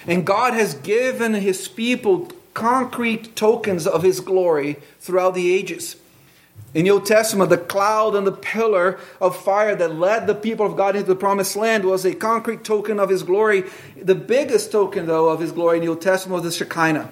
And 0.07 0.27
God 0.27 0.55
has 0.55 0.75
given 0.75 1.35
his 1.35 1.69
people 1.69 2.31
concrete 2.55 3.37
tokens 3.37 3.87
of 3.87 4.03
his 4.03 4.21
glory 4.21 4.77
throughout 5.01 5.35
the 5.35 5.53
ages. 5.53 5.97
In 6.75 6.85
the 6.85 6.91
Old 6.91 7.07
Testament, 7.07 7.51
the 7.51 7.59
cloud 7.59 8.15
and 8.15 8.27
the 8.27 8.33
pillar 8.33 8.99
of 9.21 9.37
fire 9.37 9.75
that 9.77 9.95
led 9.95 10.27
the 10.27 10.35
people 10.35 10.67
of 10.67 10.77
God 10.77 10.95
into 10.95 11.09
the 11.09 11.17
promised 11.17 11.57
land 11.57 11.85
was 11.85 12.05
a 12.05 12.15
concrete 12.15 12.65
token 12.65 13.01
of 13.01 13.09
his 13.09 13.23
glory. 13.23 13.65
The 14.01 14.15
biggest 14.15 14.73
token, 14.73 15.07
though, 15.07 15.29
of 15.29 15.41
his 15.41 15.53
glory 15.53 15.79
in 15.79 15.85
the 15.85 15.91
Old 15.91 16.03
Testament 16.03 16.43
was 16.43 16.59
the 16.59 16.65
Shekinah 16.65 17.11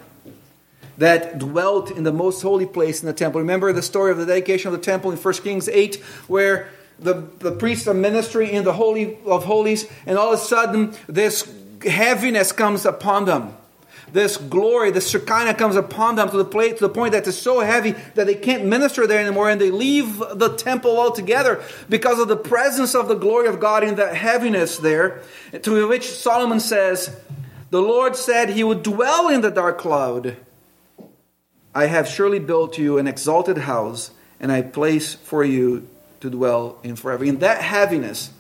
that 0.97 1.39
dwelt 1.39 1.91
in 1.91 2.05
the 2.05 2.13
most 2.13 2.43
holy 2.43 2.67
place 2.67 3.03
in 3.03 3.07
the 3.07 3.13
temple. 3.13 3.41
Remember 3.41 3.73
the 3.73 3.83
story 3.83 4.13
of 4.13 4.19
the 4.19 4.27
dedication 4.27 4.73
of 4.73 4.79
the 4.79 4.85
temple 4.85 5.11
in 5.11 5.19
1 5.19 5.35
Kings 5.35 5.69
8, 5.69 5.97
where 6.29 6.69
the, 6.99 7.27
the 7.41 7.53
priests 7.53 7.89
are 7.89 7.95
ministering 7.95 8.51
in 8.51 8.65
the 8.65 8.75
Holy 8.75 9.19
of 9.25 9.45
Holies, 9.45 9.91
and 10.07 10.17
all 10.17 10.33
of 10.33 10.39
a 10.39 10.43
sudden 10.43 10.95
this 11.09 11.53
heaviness 11.85 12.53
comes 12.53 12.85
upon 12.85 13.25
them 13.25 13.55
this 14.15 14.37
glory, 14.37 14.93
this 14.93 15.11
Shekinah 15.11 15.55
comes 15.55 15.75
upon 15.75 16.15
them 16.15 16.31
to 16.31 16.37
the, 16.37 16.45
to 16.45 16.79
the 16.79 16.89
point 16.89 17.13
that 17.13 17.27
it's 17.27 17.37
so 17.37 17.61
heavy 17.61 17.93
that 18.15 18.27
they 18.27 18.37
can't 18.37 18.65
minister 18.65 19.09
there 19.09 19.19
anymore 19.19 19.51
and 19.51 19.61
they 19.61 19.73
leave 19.73 20.19
the 20.19 20.55
temple 20.57 20.97
altogether 20.99 21.63
because 21.89 22.21
of 22.21 22.29
the 22.29 22.37
presence 22.37 22.95
of 22.95 23.09
the 23.09 23.17
glory 23.17 23.49
of 23.49 23.59
God 23.59 23.83
in 23.83 23.97
that 23.97 24.15
heaviness 24.15 24.79
there. 24.79 25.23
To 25.63 25.89
which 25.89 26.09
Solomon 26.11 26.61
says, 26.61 27.15
The 27.71 27.83
Lord 27.83 28.15
said 28.15 28.51
he 28.51 28.63
would 28.63 28.85
dwell 28.85 29.29
in 29.29 29.41
the 29.41 29.51
dark 29.51 29.79
cloud. 29.79 30.37
I 31.75 31.87
have 31.87 32.07
surely 32.07 32.39
built 32.39 32.79
you 32.79 32.99
an 32.99 33.09
exalted 33.09 33.59
house, 33.59 34.13
and 34.39 34.53
I 34.53 34.63
place 34.63 35.15
for 35.15 35.43
you 35.43 35.89
to 36.21 36.31
dwell 36.31 36.79
in 36.85 36.95
forever. 36.95 37.25
In 37.25 37.41
that 37.41 37.63
heaviness, 37.63 38.31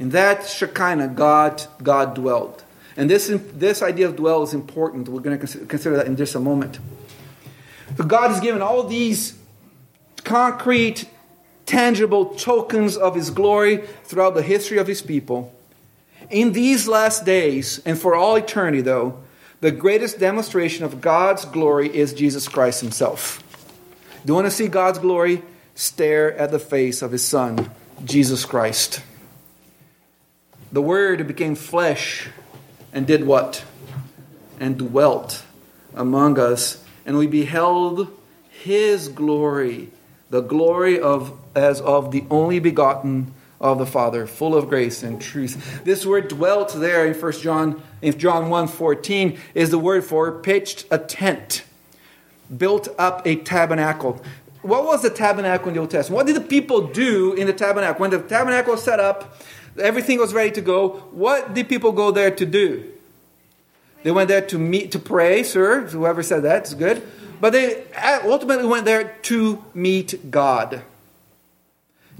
in 0.00 0.10
that 0.10 0.48
Shekinah, 0.48 1.08
God, 1.08 1.64
God 1.80 2.16
dwelt. 2.16 2.64
And 2.96 3.08
this, 3.08 3.32
this 3.54 3.82
idea 3.82 4.06
of 4.06 4.16
dwell 4.16 4.42
is 4.42 4.54
important. 4.54 5.08
We're 5.08 5.20
going 5.20 5.38
to 5.38 5.66
consider 5.66 5.96
that 5.96 6.06
in 6.06 6.16
just 6.16 6.34
a 6.34 6.40
moment. 6.40 6.78
God 8.06 8.30
has 8.30 8.40
given 8.40 8.62
all 8.62 8.84
these 8.84 9.38
concrete, 10.24 11.08
tangible 11.66 12.26
tokens 12.26 12.96
of 12.96 13.14
His 13.14 13.30
glory 13.30 13.78
throughout 14.04 14.34
the 14.34 14.42
history 14.42 14.78
of 14.78 14.86
His 14.86 15.02
people. 15.02 15.54
In 16.30 16.52
these 16.52 16.88
last 16.88 17.24
days, 17.24 17.80
and 17.84 17.98
for 17.98 18.14
all 18.14 18.36
eternity, 18.36 18.80
though, 18.80 19.22
the 19.60 19.70
greatest 19.70 20.18
demonstration 20.18 20.84
of 20.84 21.00
God's 21.00 21.44
glory 21.44 21.94
is 21.94 22.12
Jesus 22.12 22.48
Christ 22.48 22.80
Himself. 22.80 23.42
Do 24.24 24.30
you 24.30 24.34
want 24.34 24.46
to 24.46 24.50
see 24.50 24.68
God's 24.68 24.98
glory? 24.98 25.42
Stare 25.74 26.36
at 26.36 26.50
the 26.50 26.58
face 26.58 27.02
of 27.02 27.12
His 27.12 27.24
Son, 27.24 27.70
Jesus 28.04 28.44
Christ. 28.44 29.02
The 30.70 30.82
Word 30.82 31.26
became 31.26 31.54
flesh 31.54 32.28
and 32.92 33.06
did 33.06 33.24
what? 33.24 33.64
And 34.60 34.78
dwelt 34.78 35.44
among 35.94 36.38
us, 36.38 36.84
and 37.04 37.18
we 37.18 37.26
beheld 37.26 38.08
his 38.48 39.08
glory, 39.08 39.90
the 40.30 40.40
glory 40.40 41.00
of 41.00 41.38
as 41.54 41.80
of 41.80 42.10
the 42.10 42.24
only 42.30 42.58
begotten 42.58 43.34
of 43.60 43.78
the 43.78 43.86
Father, 43.86 44.26
full 44.26 44.56
of 44.56 44.68
grace 44.68 45.02
and 45.02 45.20
truth. 45.20 45.84
This 45.84 46.04
word 46.04 46.28
dwelt 46.28 46.72
there 46.74 47.06
in 47.06 47.14
1 47.14 47.32
John, 47.34 47.82
in 48.02 48.18
John 48.18 48.50
1 48.50 48.68
14, 48.68 49.38
is 49.54 49.70
the 49.70 49.78
word 49.78 50.04
for 50.04 50.32
pitched 50.32 50.86
a 50.90 50.98
tent, 50.98 51.64
built 52.54 52.88
up 52.98 53.26
a 53.26 53.36
tabernacle. 53.36 54.22
What 54.62 54.84
was 54.84 55.02
the 55.02 55.10
tabernacle 55.10 55.68
in 55.68 55.74
the 55.74 55.80
Old 55.80 55.90
Testament? 55.90 56.16
What 56.16 56.26
did 56.26 56.36
the 56.36 56.48
people 56.48 56.88
do 56.88 57.34
in 57.34 57.46
the 57.46 57.52
tabernacle? 57.52 58.00
When 58.00 58.10
the 58.10 58.20
tabernacle 58.20 58.72
was 58.72 58.82
set 58.82 59.00
up, 59.00 59.36
everything 59.80 60.18
was 60.18 60.34
ready 60.34 60.50
to 60.52 60.60
go. 60.60 61.04
What 61.12 61.54
did 61.54 61.68
people 61.68 61.92
go 61.92 62.10
there 62.10 62.30
to 62.30 62.46
do? 62.46 62.92
They 64.02 64.10
went 64.10 64.28
there 64.28 64.40
to 64.42 64.58
meet, 64.58 64.92
to 64.92 64.98
pray, 64.98 65.42
sir. 65.42 65.86
Whoever 65.86 66.22
said 66.22 66.42
that 66.42 66.66
is 66.66 66.74
good. 66.74 67.02
But 67.40 67.52
they 67.52 67.84
uh, 67.96 68.20
ultimately 68.24 68.66
went 68.66 68.84
there 68.84 69.16
to 69.22 69.64
meet 69.74 70.30
God. 70.30 70.82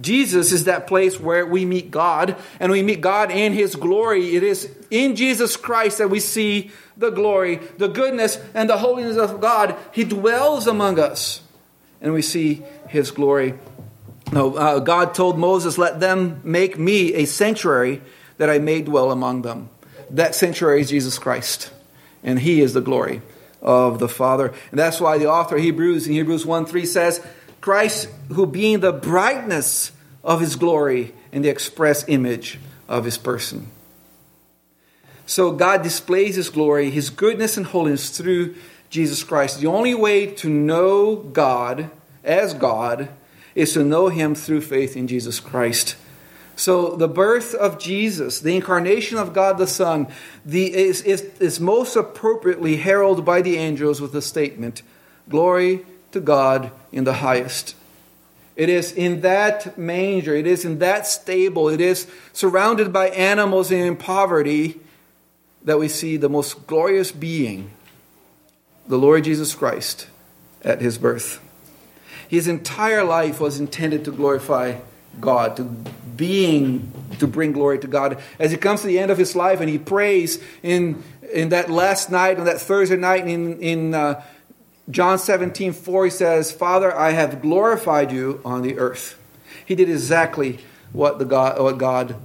Jesus 0.00 0.52
is 0.52 0.64
that 0.64 0.86
place 0.86 1.20
where 1.20 1.44
we 1.46 1.64
meet 1.64 1.90
God, 1.90 2.36
and 2.58 2.72
we 2.72 2.82
meet 2.82 3.00
God 3.00 3.30
in 3.30 3.52
His 3.52 3.76
glory. 3.76 4.34
It 4.34 4.42
is 4.42 4.74
in 4.90 5.14
Jesus 5.16 5.56
Christ 5.56 5.98
that 5.98 6.08
we 6.08 6.18
see 6.18 6.70
the 6.96 7.10
glory, 7.10 7.56
the 7.78 7.88
goodness, 7.88 8.38
and 8.54 8.68
the 8.70 8.78
holiness 8.78 9.16
of 9.16 9.40
God. 9.40 9.76
He 9.92 10.04
dwells 10.04 10.66
among 10.66 10.98
us. 10.98 11.42
and 12.02 12.12
we 12.12 12.20
see 12.20 12.62
his 12.88 13.12
glory. 13.12 13.54
No, 14.32 14.56
uh, 14.56 14.78
God 14.78 15.14
told 15.14 15.38
Moses, 15.38 15.76
Let 15.76 16.00
them 16.00 16.40
make 16.42 16.78
me 16.78 17.12
a 17.14 17.26
sanctuary 17.26 18.00
that 18.38 18.48
I 18.48 18.58
may 18.58 18.80
dwell 18.80 19.10
among 19.10 19.42
them. 19.42 19.68
That 20.10 20.34
sanctuary 20.34 20.80
is 20.80 20.88
Jesus 20.88 21.18
Christ, 21.18 21.70
and 22.24 22.40
he 22.40 22.60
is 22.62 22.72
the 22.72 22.80
glory 22.80 23.20
of 23.60 23.98
the 23.98 24.08
Father. 24.08 24.52
And 24.70 24.78
that's 24.78 25.00
why 25.00 25.18
the 25.18 25.30
author 25.30 25.56
of 25.56 25.62
Hebrews 25.62 26.06
in 26.06 26.14
Hebrews 26.14 26.46
1 26.46 26.66
3 26.66 26.86
says, 26.86 27.24
Christ, 27.60 28.08
who 28.28 28.46
being 28.46 28.80
the 28.80 28.92
brightness 28.92 29.92
of 30.24 30.40
his 30.40 30.56
glory 30.56 31.14
and 31.30 31.44
the 31.44 31.48
express 31.50 32.04
image 32.08 32.58
of 32.88 33.04
his 33.04 33.18
person. 33.18 33.68
So 35.26 35.52
God 35.52 35.82
displays 35.82 36.36
his 36.36 36.50
glory, 36.50 36.90
his 36.90 37.10
goodness 37.10 37.56
and 37.56 37.66
holiness 37.66 38.10
through 38.10 38.56
Jesus 38.90 39.22
Christ. 39.22 39.60
The 39.60 39.68
only 39.68 39.94
way 39.94 40.26
to 40.26 40.48
know 40.48 41.16
God 41.16 41.90
as 42.24 42.54
God 42.54 43.08
is 43.54 43.72
to 43.74 43.84
know 43.84 44.08
him 44.08 44.34
through 44.34 44.60
faith 44.62 44.96
in 44.96 45.06
Jesus 45.06 45.40
Christ. 45.40 45.96
So 46.56 46.96
the 46.96 47.08
birth 47.08 47.54
of 47.54 47.78
Jesus, 47.78 48.40
the 48.40 48.54
incarnation 48.54 49.18
of 49.18 49.32
God 49.32 49.58
the 49.58 49.66
Son, 49.66 50.06
the, 50.44 50.72
is, 50.74 51.02
is, 51.02 51.22
is 51.40 51.60
most 51.60 51.96
appropriately 51.96 52.76
heralded 52.76 53.24
by 53.24 53.42
the 53.42 53.56
angels 53.56 54.00
with 54.00 54.12
the 54.12 54.22
statement, 54.22 54.82
Glory 55.28 55.84
to 56.12 56.20
God 56.20 56.70
in 56.90 57.04
the 57.04 57.14
highest. 57.14 57.74
It 58.54 58.68
is 58.68 58.92
in 58.92 59.22
that 59.22 59.78
manger, 59.78 60.34
it 60.34 60.46
is 60.46 60.64
in 60.64 60.78
that 60.80 61.06
stable, 61.06 61.68
it 61.68 61.80
is 61.80 62.06
surrounded 62.32 62.92
by 62.92 63.08
animals 63.08 63.70
in 63.70 63.96
poverty 63.96 64.80
that 65.64 65.78
we 65.78 65.88
see 65.88 66.16
the 66.16 66.28
most 66.28 66.66
glorious 66.66 67.12
being, 67.12 67.70
the 68.86 68.98
Lord 68.98 69.24
Jesus 69.24 69.54
Christ, 69.54 70.08
at 70.62 70.80
his 70.80 70.98
birth. 70.98 71.40
His 72.32 72.48
entire 72.48 73.04
life 73.04 73.40
was 73.40 73.60
intended 73.60 74.06
to 74.06 74.10
glorify 74.10 74.76
God, 75.20 75.54
to 75.58 75.64
being 75.64 76.90
to 77.18 77.26
bring 77.26 77.52
glory 77.52 77.78
to 77.80 77.86
God. 77.86 78.22
As 78.38 78.50
he 78.50 78.56
comes 78.56 78.80
to 78.80 78.86
the 78.86 78.98
end 78.98 79.10
of 79.10 79.18
his 79.18 79.36
life 79.36 79.60
and 79.60 79.68
he 79.68 79.78
prays 79.78 80.42
in, 80.62 81.02
in 81.30 81.50
that 81.50 81.68
last 81.68 82.10
night, 82.10 82.38
on 82.38 82.46
that 82.46 82.58
Thursday 82.58 82.96
night 82.96 83.28
in, 83.28 83.60
in 83.60 83.92
uh, 83.92 84.24
John 84.88 85.18
17, 85.18 85.74
4, 85.74 86.04
he 86.06 86.10
says, 86.10 86.50
Father, 86.50 86.96
I 86.96 87.10
have 87.10 87.42
glorified 87.42 88.10
you 88.10 88.40
on 88.46 88.62
the 88.62 88.78
earth. 88.78 89.18
He 89.66 89.74
did 89.74 89.90
exactly 89.90 90.60
what, 90.94 91.18
the 91.18 91.26
God, 91.26 91.60
what 91.60 91.76
God 91.76 92.16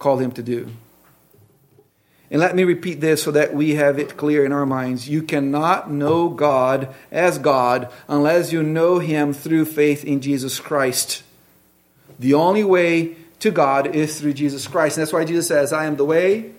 called 0.00 0.20
him 0.20 0.32
to 0.32 0.42
do. 0.42 0.68
And 2.30 2.40
let 2.40 2.54
me 2.54 2.64
repeat 2.64 3.00
this 3.00 3.22
so 3.22 3.30
that 3.30 3.54
we 3.54 3.76
have 3.76 3.98
it 3.98 4.16
clear 4.16 4.44
in 4.44 4.52
our 4.52 4.66
minds. 4.66 5.08
You 5.08 5.22
cannot 5.22 5.90
know 5.90 6.28
God 6.28 6.94
as 7.10 7.38
God 7.38 7.90
unless 8.06 8.52
you 8.52 8.62
know 8.62 8.98
Him 8.98 9.32
through 9.32 9.64
faith 9.64 10.04
in 10.04 10.20
Jesus 10.20 10.60
Christ. 10.60 11.22
The 12.18 12.34
only 12.34 12.64
way 12.64 13.16
to 13.40 13.50
God 13.50 13.94
is 13.94 14.20
through 14.20 14.34
Jesus 14.34 14.66
Christ. 14.66 14.96
And 14.96 15.02
that's 15.02 15.12
why 15.12 15.24
Jesus 15.24 15.46
says, 15.46 15.72
I 15.72 15.86
am 15.86 15.96
the 15.96 16.04
way, 16.04 16.52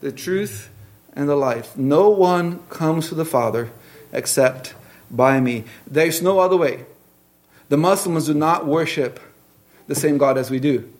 the 0.00 0.12
truth, 0.12 0.70
and 1.12 1.28
the 1.28 1.36
life. 1.36 1.76
No 1.76 2.08
one 2.08 2.60
comes 2.70 3.08
to 3.08 3.14
the 3.14 3.24
Father 3.24 3.70
except 4.12 4.74
by 5.10 5.40
me. 5.40 5.64
There's 5.86 6.22
no 6.22 6.38
other 6.38 6.56
way. 6.56 6.86
The 7.68 7.76
Muslims 7.76 8.26
do 8.26 8.34
not 8.34 8.66
worship 8.66 9.20
the 9.86 9.94
same 9.94 10.18
God 10.18 10.38
as 10.38 10.50
we 10.50 10.60
do. 10.60 10.90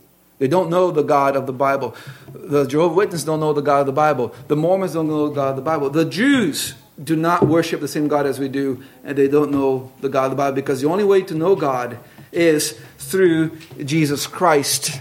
They 0.41 0.49
don't 0.49 0.71
know 0.71 0.91
the 0.91 1.03
God 1.03 1.37
of 1.37 1.47
the 1.47 1.53
Bible. 1.53 1.95
The 2.33 2.65
Jehovah 2.65 2.95
Witnesses 2.95 3.27
don't 3.27 3.41
know 3.41 3.53
the 3.53 3.61
God 3.61 3.81
of 3.81 3.87
the 3.87 3.93
Bible. 3.93 4.35
The 4.49 4.57
Mormons 4.57 4.95
don't 4.95 5.07
know 5.07 5.29
the 5.29 5.35
God 5.35 5.51
of 5.51 5.57
the 5.57 5.63
Bible. 5.63 5.91
The 5.91 6.07
Jews 6.07 6.75
do 7.03 7.15
not 7.15 7.47
worship 7.47 7.81
the 7.81 7.89
same 7.89 8.09
God 8.09 8.25
as 8.25 8.41
we 8.41 8.49
do, 8.49 8.83
and 9.05 9.19
they 9.19 9.29
don't 9.29 9.53
know 9.53 9.93
the 10.01 10.09
God 10.09 10.25
of 10.25 10.31
the 10.31 10.37
Bible 10.37 10.55
because 10.55 10.81
the 10.81 10.89
only 10.89 11.05
way 11.05 11.21
to 11.21 11.35
know 11.35 11.55
God 11.55 11.99
is 12.33 12.81
through 12.97 13.59
Jesus 13.85 14.27
Christ. 14.27 14.99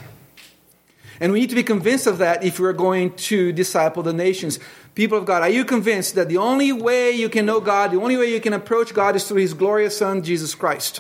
And 1.22 1.32
we 1.32 1.40
need 1.40 1.50
to 1.50 1.56
be 1.56 1.64
convinced 1.64 2.06
of 2.06 2.18
that 2.18 2.44
if 2.44 2.60
we're 2.60 2.74
going 2.74 3.14
to 3.14 3.54
disciple 3.54 4.04
the 4.04 4.14
nations. 4.14 4.60
People 4.94 5.18
of 5.18 5.26
God, 5.26 5.42
are 5.42 5.50
you 5.50 5.64
convinced 5.64 6.16
that 6.16 6.28
the 6.28 6.38
only 6.38 6.74
way 6.74 7.12
you 7.12 7.30
can 7.30 7.46
know 7.46 7.62
God, 7.62 7.92
the 7.92 8.02
only 8.02 8.18
way 8.18 8.30
you 8.30 8.42
can 8.42 8.52
approach 8.52 8.94
God 8.94 9.16
is 9.16 9.26
through 9.26 9.40
His 9.40 9.54
glorious 9.54 9.98
Son, 9.98 10.22
Jesus 10.22 10.54
Christ? 10.54 11.00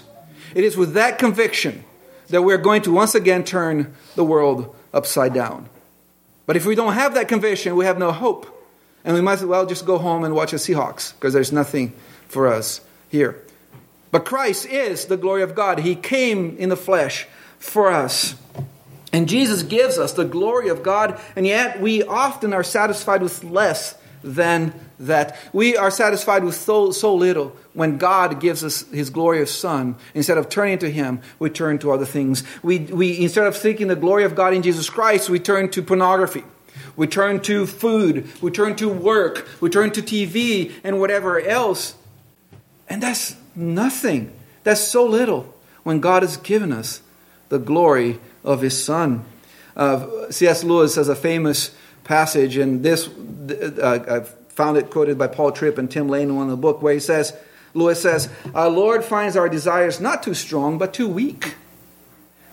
It 0.55 0.63
is 0.63 0.77
with 0.77 0.93
that 0.93 1.19
conviction 1.19 1.83
that 2.29 2.41
we're 2.41 2.57
going 2.57 2.81
to 2.83 2.91
once 2.91 3.15
again 3.15 3.43
turn 3.43 3.93
the 4.15 4.23
world 4.23 4.75
upside 4.93 5.33
down. 5.33 5.69
But 6.45 6.55
if 6.55 6.65
we 6.65 6.75
don't 6.75 6.93
have 6.93 7.13
that 7.13 7.27
conviction, 7.27 7.75
we 7.75 7.85
have 7.85 7.99
no 7.99 8.11
hope. 8.11 8.55
And 9.03 9.15
we 9.15 9.21
might 9.21 9.33
as 9.33 9.45
well 9.45 9.65
just 9.65 9.85
go 9.85 9.97
home 9.97 10.23
and 10.23 10.35
watch 10.35 10.51
the 10.51 10.57
Seahawks 10.57 11.13
because 11.13 11.33
there's 11.33 11.51
nothing 11.51 11.93
for 12.27 12.47
us 12.47 12.81
here. 13.09 13.41
But 14.11 14.25
Christ 14.25 14.65
is 14.65 15.05
the 15.05 15.17
glory 15.17 15.43
of 15.43 15.55
God. 15.55 15.79
He 15.79 15.95
came 15.95 16.57
in 16.57 16.69
the 16.69 16.75
flesh 16.75 17.27
for 17.59 17.91
us. 17.91 18.35
And 19.11 19.27
Jesus 19.27 19.63
gives 19.63 19.97
us 19.97 20.13
the 20.13 20.25
glory 20.25 20.69
of 20.69 20.83
God, 20.83 21.19
and 21.35 21.45
yet 21.47 21.81
we 21.81 22.03
often 22.03 22.53
are 22.53 22.63
satisfied 22.63 23.23
with 23.23 23.43
less 23.43 23.95
than 24.23 24.73
that. 24.99 25.37
We 25.53 25.77
are 25.77 25.91
satisfied 25.91 26.43
with 26.43 26.55
so, 26.55 26.91
so 26.91 27.15
little 27.15 27.55
when 27.73 27.97
God 27.97 28.39
gives 28.39 28.63
us 28.63 28.81
his 28.89 29.09
glorious 29.09 29.53
Son. 29.53 29.95
Instead 30.13 30.37
of 30.37 30.49
turning 30.49 30.79
to 30.79 30.91
him, 30.91 31.21
we 31.39 31.49
turn 31.49 31.79
to 31.79 31.91
other 31.91 32.05
things. 32.05 32.43
We, 32.61 32.79
we, 32.79 33.21
instead 33.21 33.47
of 33.47 33.55
seeking 33.55 33.87
the 33.87 33.95
glory 33.95 34.23
of 34.23 34.35
God 34.35 34.53
in 34.53 34.61
Jesus 34.61 34.89
Christ, 34.89 35.29
we 35.29 35.39
turn 35.39 35.69
to 35.71 35.81
pornography. 35.81 36.43
We 36.95 37.07
turn 37.07 37.41
to 37.41 37.65
food. 37.65 38.29
We 38.41 38.51
turn 38.51 38.75
to 38.77 38.89
work. 38.89 39.47
We 39.61 39.69
turn 39.69 39.91
to 39.91 40.01
TV 40.01 40.73
and 40.83 40.99
whatever 40.99 41.39
else. 41.39 41.95
And 42.89 43.01
that's 43.01 43.35
nothing. 43.55 44.33
That's 44.63 44.81
so 44.81 45.05
little 45.05 45.53
when 45.83 45.99
God 45.99 46.23
has 46.23 46.37
given 46.37 46.71
us 46.73 47.01
the 47.49 47.59
glory 47.59 48.19
of 48.43 48.61
his 48.61 48.81
Son. 48.81 49.23
Uh, 49.75 50.29
C.S. 50.29 50.63
Lewis 50.63 50.95
has 50.95 51.07
a 51.07 51.15
famous 51.15 51.73
passage, 52.03 52.57
and 52.57 52.83
this 52.83 53.07
uh, 53.07 54.05
I've 54.07 54.29
found 54.49 54.77
it 54.77 54.89
quoted 54.89 55.17
by 55.17 55.27
Paul 55.27 55.51
Tripp 55.51 55.77
and 55.77 55.89
Tim 55.89 56.09
Lane 56.09 56.29
in 56.29 56.35
one 56.35 56.45
of 56.45 56.51
the 56.51 56.57
book, 56.57 56.81
where 56.81 56.93
he 56.93 56.99
says, 56.99 57.35
Lewis 57.73 58.01
says, 58.01 58.29
Our 58.53 58.69
Lord 58.69 59.03
finds 59.03 59.37
our 59.37 59.47
desires 59.47 59.99
not 59.99 60.23
too 60.23 60.33
strong, 60.33 60.77
but 60.77 60.93
too 60.93 61.07
weak. 61.07 61.55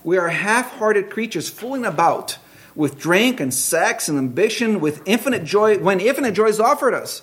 We 0.04 0.18
are 0.18 0.28
half 0.28 0.72
hearted 0.72 1.10
creatures 1.10 1.48
fooling 1.48 1.84
about 1.84 2.38
with 2.76 2.98
drink 2.98 3.40
and 3.40 3.52
sex 3.52 4.08
and 4.08 4.18
ambition, 4.18 4.80
with 4.80 5.02
infinite 5.06 5.44
joy, 5.44 5.78
when 5.78 5.98
infinite 5.98 6.32
joy 6.32 6.46
is 6.46 6.60
offered 6.60 6.94
us. 6.94 7.22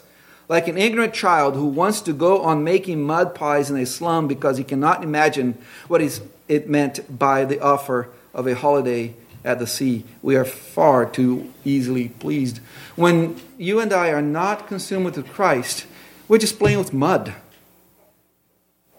Like 0.49 0.67
an 0.67 0.77
ignorant 0.77 1.13
child 1.13 1.55
who 1.55 1.67
wants 1.67 2.01
to 2.01 2.11
go 2.11 2.41
on 2.41 2.65
making 2.65 3.01
mud 3.01 3.33
pies 3.33 3.69
in 3.69 3.77
a 3.77 3.85
slum 3.85 4.27
because 4.27 4.57
he 4.57 4.63
cannot 4.65 5.03
imagine 5.03 5.57
what 5.87 6.01
it 6.49 6.69
meant 6.69 7.17
by 7.17 7.45
the 7.45 7.61
offer 7.61 8.09
of 8.33 8.47
a 8.47 8.55
holiday 8.55 9.13
at 9.43 9.59
the 9.59 9.67
sea. 9.67 10.05
We 10.21 10.35
are 10.35 10.45
far 10.45 11.05
too 11.05 11.51
easily 11.65 12.09
pleased. 12.09 12.59
When 12.95 13.39
you 13.57 13.79
and 13.79 13.91
I 13.91 14.09
are 14.09 14.21
not 14.21 14.67
consumed 14.67 15.05
with 15.05 15.27
Christ, 15.29 15.85
we're 16.27 16.37
just 16.37 16.59
playing 16.59 16.79
with 16.79 16.93
mud. 16.93 17.33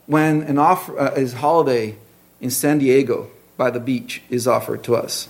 When 0.07 0.42
an 0.42 0.59
offer 0.59 0.98
uh, 0.98 1.14
is 1.14 1.35
holiday 1.35 1.96
in 2.40 2.50
San 2.50 2.78
Diego 2.78 3.30
by 3.57 3.70
the 3.70 3.80
beach 3.80 4.22
is 4.28 4.46
offered 4.46 4.83
to 4.85 4.96
us. 4.96 5.28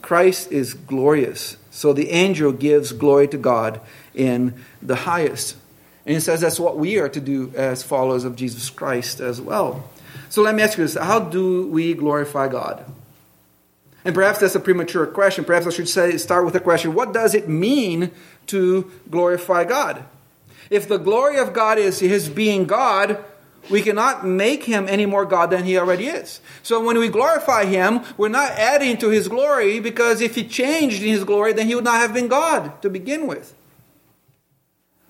Christ 0.00 0.50
is 0.52 0.74
glorious. 0.74 1.56
So 1.70 1.92
the 1.92 2.10
angel 2.10 2.52
gives 2.52 2.92
glory 2.92 3.28
to 3.28 3.38
God 3.38 3.80
in 4.14 4.54
the 4.80 4.96
highest. 4.96 5.56
And 6.04 6.14
he 6.14 6.20
says 6.20 6.40
that's 6.40 6.60
what 6.60 6.76
we 6.76 6.98
are 6.98 7.08
to 7.08 7.20
do 7.20 7.52
as 7.56 7.82
followers 7.82 8.24
of 8.24 8.36
Jesus 8.36 8.68
Christ 8.70 9.20
as 9.20 9.40
well. 9.40 9.88
So 10.32 10.40
let 10.40 10.54
me 10.54 10.62
ask 10.62 10.78
you 10.78 10.84
this 10.84 10.94
how 10.94 11.20
do 11.20 11.66
we 11.66 11.92
glorify 11.92 12.48
God? 12.48 12.86
And 14.02 14.14
perhaps 14.14 14.38
that's 14.38 14.54
a 14.54 14.60
premature 14.60 15.06
question. 15.06 15.44
Perhaps 15.44 15.66
I 15.66 15.70
should 15.70 15.90
say, 15.90 16.16
start 16.16 16.46
with 16.46 16.54
a 16.54 16.60
question 16.60 16.94
What 16.94 17.12
does 17.12 17.34
it 17.34 17.50
mean 17.50 18.10
to 18.46 18.90
glorify 19.10 19.64
God? 19.64 20.04
If 20.70 20.88
the 20.88 20.96
glory 20.96 21.38
of 21.38 21.52
God 21.52 21.76
is 21.76 22.00
His 22.00 22.30
being 22.30 22.64
God, 22.64 23.22
we 23.68 23.82
cannot 23.82 24.26
make 24.26 24.64
Him 24.64 24.86
any 24.88 25.04
more 25.04 25.26
God 25.26 25.50
than 25.50 25.64
He 25.64 25.76
already 25.76 26.06
is. 26.06 26.40
So 26.62 26.82
when 26.82 26.98
we 26.98 27.10
glorify 27.10 27.66
Him, 27.66 28.00
we're 28.16 28.28
not 28.28 28.52
adding 28.52 28.96
to 28.98 29.10
His 29.10 29.28
glory 29.28 29.80
because 29.80 30.22
if 30.22 30.34
He 30.34 30.48
changed 30.48 31.02
in 31.02 31.10
His 31.10 31.24
glory, 31.24 31.52
then 31.52 31.66
He 31.66 31.74
would 31.74 31.84
not 31.84 32.00
have 32.00 32.14
been 32.14 32.28
God 32.28 32.80
to 32.80 32.88
begin 32.88 33.26
with. 33.26 33.54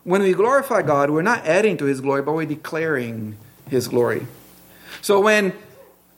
When 0.03 0.23
we 0.23 0.33
glorify 0.33 0.83
God, 0.83 1.11
we're 1.11 1.23
not 1.23 1.47
adding 1.47 1.77
to 1.77 1.85
His 1.85 2.01
glory, 2.01 2.23
but 2.23 2.33
we're 2.33 2.45
declaring 2.45 3.37
His 3.71 3.87
glory. 3.87 4.27
So 5.03 5.21
when 5.21 5.53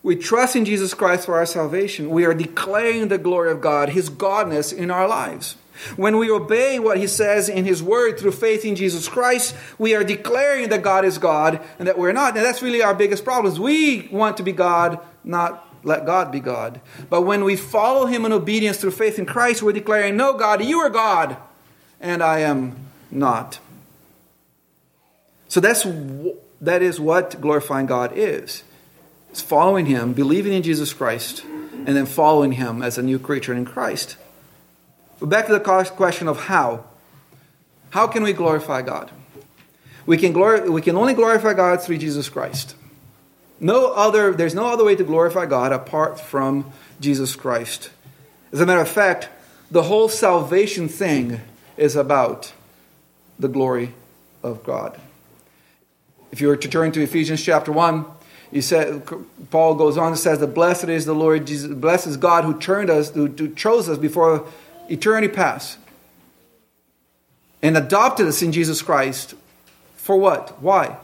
we 0.02 0.14
trust 0.14 0.54
in 0.54 0.66
Jesus 0.66 0.92
Christ 0.92 1.24
for 1.24 1.34
our 1.36 1.46
salvation, 1.46 2.10
we 2.10 2.26
are 2.26 2.34
declaring 2.34 3.08
the 3.08 3.18
glory 3.18 3.50
of 3.50 3.62
God, 3.62 3.88
His 3.88 4.10
godness 4.10 4.72
in 4.72 4.90
our 4.90 5.08
lives. 5.08 5.56
When 5.96 6.18
we 6.18 6.30
obey 6.30 6.78
what 6.78 6.98
He 6.98 7.06
says 7.06 7.48
in 7.48 7.64
His 7.64 7.82
Word 7.82 8.18
through 8.18 8.32
faith 8.32 8.64
in 8.64 8.76
Jesus 8.76 9.08
Christ, 9.08 9.56
we 9.78 9.94
are 9.94 10.04
declaring 10.04 10.68
that 10.68 10.82
God 10.82 11.06
is 11.06 11.18
God 11.18 11.60
and 11.78 11.88
that 11.88 11.98
we're 11.98 12.12
not. 12.12 12.36
And 12.36 12.44
that's 12.44 12.62
really 12.62 12.82
our 12.82 12.94
biggest 12.94 13.24
problem. 13.24 13.52
is 13.52 13.58
We 13.58 14.06
want 14.12 14.36
to 14.36 14.42
be 14.42 14.52
God, 14.52 15.00
not 15.24 15.66
let 15.82 16.04
God 16.04 16.30
be 16.30 16.40
God. 16.40 16.80
But 17.08 17.22
when 17.22 17.42
we 17.42 17.56
follow 17.56 18.04
Him 18.04 18.26
in 18.26 18.32
obedience 18.32 18.76
through 18.76 18.92
faith 18.92 19.18
in 19.18 19.24
Christ, 19.24 19.62
we're 19.62 19.72
declaring, 19.72 20.16
No, 20.16 20.34
God, 20.34 20.62
you 20.62 20.78
are 20.80 20.90
God, 20.90 21.38
and 22.00 22.22
I 22.22 22.40
am 22.40 22.76
not. 23.10 23.58
So 25.48 25.60
that's 25.60 25.86
that 26.60 26.82
is 26.82 27.00
what 27.00 27.40
glorifying 27.40 27.86
God 27.86 28.12
is. 28.14 28.62
Following 29.42 29.86
him, 29.86 30.12
believing 30.12 30.52
in 30.52 30.62
Jesus 30.62 30.92
Christ, 30.92 31.44
and 31.44 31.88
then 31.88 32.06
following 32.06 32.52
him 32.52 32.82
as 32.82 32.98
a 32.98 33.02
new 33.02 33.18
creature 33.18 33.52
in 33.52 33.64
Christ. 33.64 34.16
But 35.20 35.28
back 35.28 35.46
to 35.46 35.52
the 35.52 35.60
question 35.96 36.28
of 36.28 36.44
how. 36.44 36.84
How 37.90 38.06
can 38.06 38.22
we 38.22 38.32
glorify 38.32 38.82
God? 38.82 39.10
We 40.06 40.18
can, 40.18 40.32
we 40.72 40.82
can 40.82 40.96
only 40.96 41.14
glorify 41.14 41.54
God 41.54 41.82
through 41.82 41.98
Jesus 41.98 42.28
Christ. 42.28 42.74
No 43.60 43.92
other, 43.92 44.32
there's 44.32 44.54
no 44.54 44.66
other 44.66 44.84
way 44.84 44.96
to 44.96 45.04
glorify 45.04 45.46
God 45.46 45.72
apart 45.72 46.20
from 46.20 46.72
Jesus 47.00 47.36
Christ. 47.36 47.90
As 48.52 48.60
a 48.60 48.66
matter 48.66 48.80
of 48.80 48.88
fact, 48.88 49.28
the 49.70 49.84
whole 49.84 50.08
salvation 50.08 50.88
thing 50.88 51.40
is 51.76 51.96
about 51.96 52.52
the 53.38 53.48
glory 53.48 53.94
of 54.42 54.62
God. 54.64 55.00
If 56.30 56.40
you 56.40 56.48
were 56.48 56.56
to 56.56 56.68
turn 56.68 56.92
to 56.92 57.00
Ephesians 57.00 57.42
chapter 57.42 57.72
1, 57.72 58.04
he 58.54 58.60
said, 58.60 59.02
Paul 59.50 59.74
goes 59.74 59.98
on 59.98 60.12
and 60.12 60.18
says 60.18 60.38
that 60.38 60.54
blessed 60.54 60.84
is 60.84 61.06
the 61.06 61.12
Lord 61.12 61.44
Jesus, 61.44 61.74
blessed 61.74 62.06
is 62.06 62.16
God 62.16 62.44
who 62.44 62.56
turned 62.56 62.88
us, 62.88 63.10
who, 63.10 63.26
who 63.26 63.52
chose 63.52 63.88
us 63.88 63.98
before 63.98 64.46
eternity 64.88 65.26
past 65.26 65.76
and 67.60 67.76
adopted 67.76 68.28
us 68.28 68.42
in 68.42 68.52
Jesus 68.52 68.80
Christ. 68.80 69.34
For 69.96 70.16
what? 70.16 70.62
Why? 70.62 70.98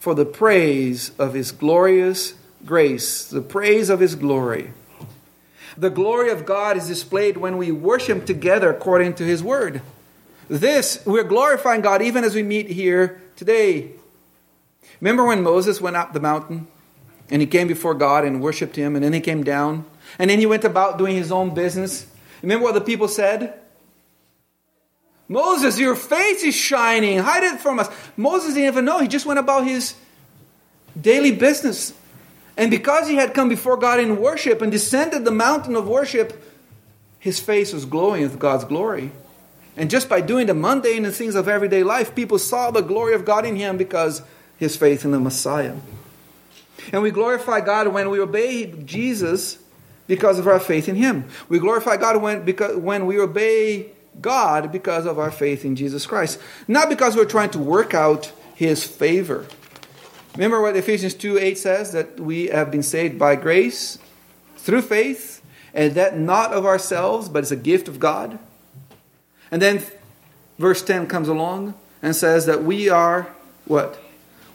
For 0.00 0.14
the 0.14 0.26
praise 0.26 1.12
of 1.18 1.32
his 1.32 1.50
glorious 1.50 2.34
grace, 2.66 3.24
the 3.24 3.40
praise 3.40 3.88
of 3.88 4.00
his 4.00 4.14
glory. 4.14 4.74
The 5.78 5.88
glory 5.88 6.28
of 6.28 6.44
God 6.44 6.76
is 6.76 6.88
displayed 6.88 7.38
when 7.38 7.56
we 7.56 7.72
worship 7.72 8.26
together 8.26 8.68
according 8.68 9.14
to 9.14 9.24
his 9.24 9.42
word. 9.42 9.80
This, 10.50 11.02
we're 11.06 11.24
glorifying 11.24 11.80
God 11.80 12.02
even 12.02 12.22
as 12.22 12.34
we 12.34 12.42
meet 12.42 12.68
here 12.68 13.22
today. 13.36 13.92
Remember 15.00 15.24
when 15.24 15.42
Moses 15.42 15.80
went 15.80 15.96
up 15.96 16.12
the 16.12 16.20
mountain 16.20 16.66
and 17.30 17.40
he 17.40 17.46
came 17.46 17.68
before 17.68 17.94
God 17.94 18.24
and 18.24 18.42
worshiped 18.42 18.76
him, 18.76 18.94
and 18.94 19.04
then 19.04 19.12
he 19.12 19.20
came 19.20 19.42
down, 19.42 19.84
and 20.18 20.28
then 20.28 20.38
he 20.38 20.46
went 20.46 20.64
about 20.64 20.98
doing 20.98 21.16
his 21.16 21.32
own 21.32 21.54
business? 21.54 22.06
Remember 22.42 22.64
what 22.64 22.74
the 22.74 22.80
people 22.80 23.08
said? 23.08 23.54
Moses, 25.28 25.78
your 25.78 25.94
face 25.94 26.42
is 26.42 26.54
shining. 26.54 27.18
Hide 27.18 27.44
it 27.44 27.60
from 27.60 27.78
us. 27.78 27.88
Moses 28.16 28.54
didn't 28.54 28.68
even 28.68 28.84
know. 28.84 28.98
He 28.98 29.08
just 29.08 29.24
went 29.24 29.38
about 29.38 29.66
his 29.66 29.94
daily 31.00 31.32
business. 31.32 31.94
And 32.56 32.70
because 32.70 33.08
he 33.08 33.14
had 33.14 33.32
come 33.32 33.48
before 33.48 33.78
God 33.78 33.98
in 33.98 34.20
worship 34.20 34.60
and 34.60 34.70
descended 34.70 35.24
the 35.24 35.30
mountain 35.30 35.74
of 35.74 35.88
worship, 35.88 36.42
his 37.18 37.40
face 37.40 37.72
was 37.72 37.86
glowing 37.86 38.22
with 38.22 38.38
God's 38.38 38.64
glory. 38.64 39.10
And 39.74 39.88
just 39.88 40.08
by 40.08 40.20
doing 40.20 40.48
the 40.48 40.54
mundane 40.54 41.06
and 41.06 41.14
things 41.14 41.34
of 41.34 41.48
everyday 41.48 41.82
life, 41.82 42.14
people 42.14 42.38
saw 42.38 42.70
the 42.70 42.82
glory 42.82 43.14
of 43.14 43.24
God 43.24 43.46
in 43.46 43.56
him 43.56 43.78
because 43.78 44.20
his 44.58 44.76
faith 44.76 45.04
in 45.04 45.12
the 45.12 45.20
Messiah. 45.20 45.76
And 46.92 47.02
we 47.02 47.10
glorify 47.10 47.60
God 47.60 47.88
when 47.88 48.10
we 48.10 48.20
obey 48.20 48.66
Jesus 48.66 49.58
because 50.06 50.38
of 50.38 50.46
our 50.46 50.58
faith 50.58 50.88
in 50.88 50.96
him. 50.96 51.28
We 51.48 51.58
glorify 51.58 51.96
God 51.96 52.20
when, 52.20 52.44
because, 52.44 52.76
when 52.76 53.06
we 53.06 53.18
obey 53.18 53.92
God 54.20 54.72
because 54.72 55.06
of 55.06 55.18
our 55.18 55.30
faith 55.30 55.64
in 55.64 55.76
Jesus 55.76 56.06
Christ. 56.06 56.40
Not 56.68 56.88
because 56.88 57.16
we're 57.16 57.24
trying 57.24 57.50
to 57.50 57.58
work 57.58 57.94
out 57.94 58.32
his 58.54 58.84
favor. 58.84 59.46
Remember 60.34 60.60
what 60.60 60.76
Ephesians 60.76 61.14
2 61.14 61.38
8 61.38 61.58
says 61.58 61.92
that 61.92 62.18
we 62.18 62.46
have 62.46 62.70
been 62.70 62.82
saved 62.82 63.18
by 63.18 63.36
grace 63.36 63.98
through 64.56 64.82
faith, 64.82 65.42
and 65.74 65.94
that 65.94 66.16
not 66.16 66.52
of 66.52 66.64
ourselves, 66.64 67.28
but 67.28 67.40
it's 67.40 67.50
a 67.50 67.56
gift 67.56 67.88
of 67.88 67.98
God. 67.98 68.38
And 69.50 69.60
then 69.60 69.82
verse 70.58 70.82
10 70.82 71.06
comes 71.06 71.28
along 71.28 71.74
and 72.00 72.14
says 72.14 72.46
that 72.46 72.62
we 72.62 72.88
are 72.88 73.28
what? 73.64 74.00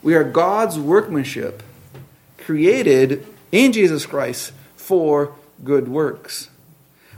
We 0.02 0.16
are 0.16 0.24
God's 0.24 0.80
workmanship, 0.80 1.62
created 2.48 3.28
in 3.52 3.74
Jesus 3.74 4.06
Christ 4.06 4.54
for 4.78 5.34
good 5.66 5.90
works. 5.90 6.48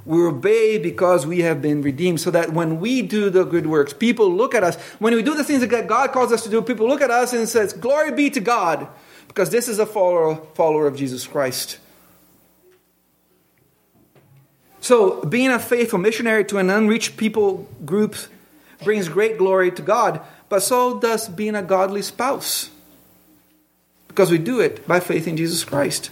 We 0.04 0.24
obey 0.24 0.80
because 0.80 1.28
we 1.28 1.42
have 1.42 1.62
been 1.62 1.84
redeemed, 1.84 2.20
so 2.20 2.32
that 2.32 2.52
when 2.52 2.80
we 2.80 3.04
do 3.04 3.30
the 3.30 3.44
good 3.44 3.68
works, 3.68 3.94
people 3.94 4.34
look 4.34 4.56
at 4.56 4.64
us. 4.64 4.76
When 4.98 5.14
we 5.14 5.22
do 5.22 5.36
the 5.36 5.44
things 5.44 5.62
that 5.62 5.88
God 5.88 6.12
calls 6.14 6.32
us 6.32 6.42
to 6.46 6.50
do, 6.50 6.64
people 6.64 6.88
look 6.88 7.04
at 7.04 7.12
us 7.12 7.32
and 7.32 7.48
says, 7.48 7.74
"Glory 7.74 8.12
be 8.12 8.32
to 8.32 8.40
God," 8.40 8.88
because 9.28 9.52
this 9.52 9.68
is 9.68 9.78
a 9.78 9.86
follower, 9.86 10.42
follower 10.56 10.88
of 10.88 10.96
Jesus 10.96 11.28
Christ. 11.28 11.78
So, 14.82 15.22
being 15.26 15.52
a 15.52 15.60
faithful 15.60 16.00
missionary 16.00 16.44
to 16.46 16.58
an 16.58 16.72
unreached 16.72 17.18
people 17.18 17.68
group 17.86 18.16
brings 18.84 19.10
great 19.10 19.38
glory 19.38 19.70
to 19.70 19.84
God, 19.84 20.22
but 20.48 20.64
so 20.64 21.00
does 21.00 21.30
being 21.30 21.54
a 21.54 21.62
godly 21.62 22.02
spouse. 22.02 22.72
Because 24.10 24.30
we 24.30 24.38
do 24.38 24.60
it 24.60 24.86
by 24.86 25.00
faith 25.00 25.28
in 25.28 25.38
Jesus 25.38 25.64
Christ. 25.64 26.12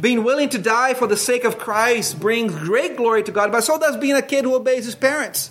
Being 0.00 0.24
willing 0.24 0.48
to 0.50 0.58
die 0.58 0.94
for 0.94 1.06
the 1.06 1.16
sake 1.16 1.44
of 1.44 1.58
Christ 1.58 2.18
brings 2.18 2.54
great 2.54 2.96
glory 2.96 3.22
to 3.24 3.32
God, 3.32 3.52
but 3.52 3.62
so 3.62 3.78
does 3.78 3.96
being 3.96 4.16
a 4.16 4.22
kid 4.22 4.44
who 4.44 4.54
obeys 4.54 4.86
his 4.86 4.94
parents. 4.94 5.50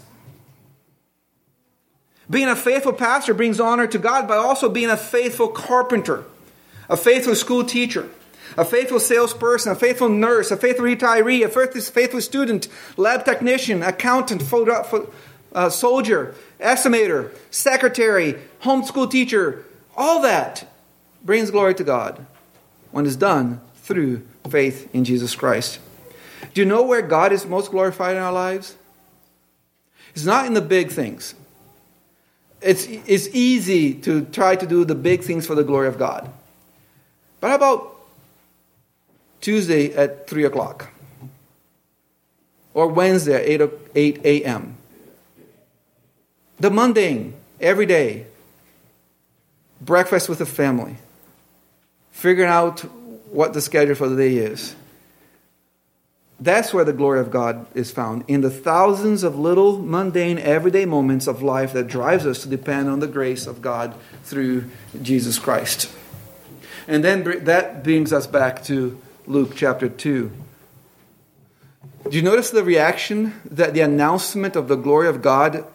Being 2.30 2.48
a 2.48 2.56
faithful 2.56 2.94
pastor 2.94 3.34
brings 3.34 3.60
honor 3.60 3.88
to 3.88 4.00
God 4.00 4.28
by 4.28 4.38
also 4.38 4.70
being 4.70 4.90
a 4.90 4.98
faithful 4.98 5.50
carpenter, 5.50 6.24
a 6.90 6.96
faithful 6.96 7.36
school 7.36 7.66
teacher, 7.66 8.10
a 8.58 8.64
faithful 8.64 9.02
salesperson, 9.02 9.74
a 9.74 9.76
faithful 9.76 10.08
nurse, 10.08 10.50
a 10.50 10.58
faithful 10.58 10.86
retiree, 10.86 11.44
a 11.44 11.50
faithful 11.50 12.22
student, 12.22 12.70
lab 12.96 13.26
technician, 13.26 13.84
accountant, 13.84 14.44
uh, 15.54 15.70
soldier, 15.70 16.34
estimator, 16.60 17.32
secretary, 17.50 18.38
homeschool 18.64 19.12
teacher. 19.12 19.66
All 19.98 20.22
that 20.22 20.66
brings 21.24 21.52
glory 21.52 21.76
to 21.76 21.84
God 21.84 22.26
when 22.92 23.06
it's 23.06 23.16
done 23.16 23.62
through 23.76 24.26
faith 24.50 24.94
in 24.94 25.04
Jesus 25.04 25.36
Christ. 25.36 25.80
Do 26.54 26.62
you 26.62 26.66
know 26.66 26.84
where 26.84 27.02
God 27.02 27.32
is 27.32 27.46
most 27.46 27.72
glorified 27.72 28.16
in 28.16 28.22
our 28.22 28.34
lives? 28.34 28.76
It's 30.14 30.26
not 30.26 30.46
in 30.46 30.54
the 30.54 30.62
big 30.62 30.92
things. 30.92 31.36
It's, 32.62 32.86
it's 32.86 33.28
easy 33.34 33.94
to 34.02 34.26
try 34.26 34.56
to 34.56 34.68
do 34.68 34.86
the 34.86 34.96
big 34.96 35.24
things 35.24 35.48
for 35.48 35.56
the 35.56 35.64
glory 35.64 35.88
of 35.88 35.98
God. 35.98 36.32
But 37.40 37.50
how 37.50 37.56
about 37.56 37.96
Tuesday 39.40 39.94
at 39.94 40.28
3 40.28 40.44
o'clock? 40.46 40.90
Or 42.74 42.88
Wednesday 42.88 43.56
at 43.56 43.62
8, 43.62 43.72
8 43.96 44.26
a.m.? 44.26 44.78
The 46.60 46.70
mundane, 46.70 47.34
every 47.60 47.88
day. 47.88 48.28
Breakfast 49.80 50.30
with 50.30 50.38
the 50.38 50.46
family. 50.46 50.98
Figuring 52.22 52.52
out 52.52 52.82
what 53.32 53.54
the 53.54 53.62
schedule 53.62 53.96
for 53.96 54.08
the 54.08 54.16
day 54.16 54.36
is. 54.36 54.76
That's 56.40 56.72
where 56.72 56.86
the 56.86 56.94
glory 56.94 57.20
of 57.20 57.32
God 57.32 57.66
is 57.74 57.90
found 57.90 58.26
in 58.28 58.42
the 58.42 58.52
thousands 58.52 59.24
of 59.24 59.40
little 59.40 59.80
mundane 59.80 60.38
everyday 60.38 60.86
moments 60.86 61.26
of 61.26 61.42
life 61.42 61.74
that 61.74 61.88
drives 61.88 62.28
us 62.28 62.44
to 62.44 62.48
depend 62.48 62.90
on 62.90 63.00
the 63.00 63.08
grace 63.08 63.48
of 63.48 63.64
God 63.64 63.96
through 64.22 64.66
Jesus 65.02 65.40
Christ. 65.40 65.92
And 66.88 67.04
then 67.04 67.24
that 67.46 67.84
brings 67.84 68.14
us 68.14 68.28
back 68.28 68.64
to 68.66 69.02
Luke 69.26 69.54
chapter 69.56 69.90
2. 69.90 70.32
Do 72.08 72.16
you 72.16 72.22
notice 72.22 72.52
the 72.52 72.64
reaction 72.64 73.34
that 73.46 73.74
the 73.74 73.82
announcement 73.82 74.56
of 74.56 74.68
the 74.68 74.76
glory 74.76 75.08
of 75.08 75.24
God 75.24 75.66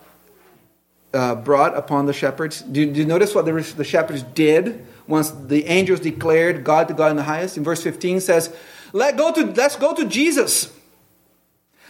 uh, 1.17 1.35
brought 1.35 1.77
upon 1.77 2.07
the 2.07 2.13
shepherds? 2.13 2.61
Do 2.61 2.81
you, 2.81 2.93
do 2.93 3.01
you 3.01 3.07
notice 3.07 3.35
what 3.35 3.47
the, 3.47 3.53
the 3.77 3.85
shepherds 3.85 4.23
did 4.23 4.87
once 5.07 5.31
the 5.31 5.67
angels 5.67 6.01
declared 6.01 6.65
God 6.65 6.89
to 6.89 6.95
God 6.95 7.11
in 7.11 7.17
the 7.17 7.23
highest. 7.23 7.57
In 7.57 7.65
verse 7.65 7.83
15 7.83 8.21
says, 8.21 8.55
Let 8.93 9.17
go 9.17 9.33
to, 9.33 9.47
let's 9.47 9.77
go 9.77 9.95
to 9.95 10.07
Jesus. 10.07 10.73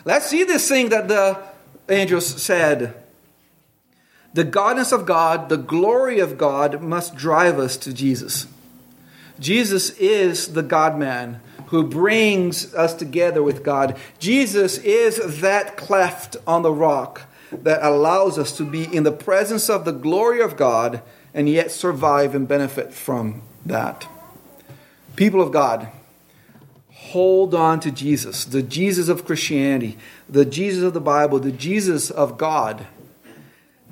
Let's 0.05 0.27
see 0.27 0.45
this 0.45 0.69
thing 0.69 0.91
that 0.91 1.09
the 1.09 1.43
angels 1.89 2.27
said. 2.43 2.95
The 4.35 4.45
godness 4.45 4.93
of 4.93 5.07
God, 5.07 5.49
the 5.49 5.57
glory 5.57 6.19
of 6.19 6.37
God 6.37 6.83
must 6.83 7.17
drive 7.17 7.59
us 7.59 7.77
to 7.79 7.93
Jesus. 7.93 8.47
Jesus 9.41 9.91
is 9.99 10.53
the 10.53 10.63
God 10.63 10.99
man 10.99 11.41
who 11.69 11.83
brings 11.83 12.75
us 12.75 12.95
together 12.95 13.43
with 13.43 13.65
God. 13.65 13.97
Jesus 14.19 14.79
is 14.79 15.41
that 15.41 15.77
cleft 15.77 16.37
on 16.47 16.63
the 16.63 16.73
rock 16.73 17.23
that 17.53 17.83
allows 17.83 18.39
us 18.39 18.57
to 18.57 18.65
be 18.65 18.85
in 18.85 19.03
the 19.03 19.13
presence 19.13 19.69
of 19.69 19.85
the 19.85 19.93
glory 19.93 20.41
of 20.41 20.57
God 20.57 21.03
and 21.33 21.49
yet 21.49 21.71
survive 21.71 22.35
and 22.35 22.49
benefit 22.49 22.93
from 22.93 23.43
that. 23.65 24.09
People 25.17 25.41
of 25.41 25.53
God, 25.53 25.89
hold 26.93 27.55
on 27.55 27.81
to 27.81 27.91
Jesus, 27.91 28.45
the 28.45 28.63
Jesus 28.63 29.09
of 29.09 29.25
Christianity, 29.25 29.97
the 30.29 30.45
Jesus 30.45 30.83
of 30.83 30.95
the 30.95 31.01
Bible, 31.01 31.39
the 31.39 31.53
Jesus 31.53 32.11
of 32.11 32.37
God. 32.37 32.87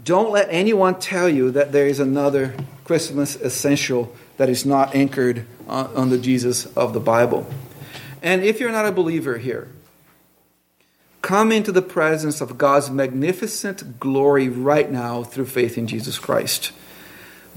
Don't 0.04 0.32
let 0.32 0.48
anyone 0.50 0.98
tell 0.98 1.28
you 1.28 1.50
that 1.52 1.72
there 1.72 1.86
is 1.86 2.00
another 2.00 2.54
Christmas 2.84 3.36
essential 3.36 4.14
that 4.36 4.50
is 4.50 4.66
not 4.66 4.94
anchored 4.94 5.46
on, 5.66 6.10
the 6.10 6.18
Jesus 6.18 6.66
of 6.76 6.92
the 6.92 7.00
Bible. 7.00 7.46
And 8.20 8.42
if 8.42 8.60
you're 8.60 8.72
not 8.72 8.86
a 8.86 8.92
believer 8.92 9.38
here, 9.38 9.68
come 11.24 11.50
into 11.50 11.72
the 11.72 11.80
presence 11.80 12.42
of 12.42 12.58
God's 12.58 12.90
magnificent 12.90 13.98
glory 13.98 14.50
right 14.50 14.90
now 14.90 15.22
through 15.22 15.46
faith 15.46 15.78
in 15.78 15.86
Jesus 15.86 16.18
Christ. 16.18 16.70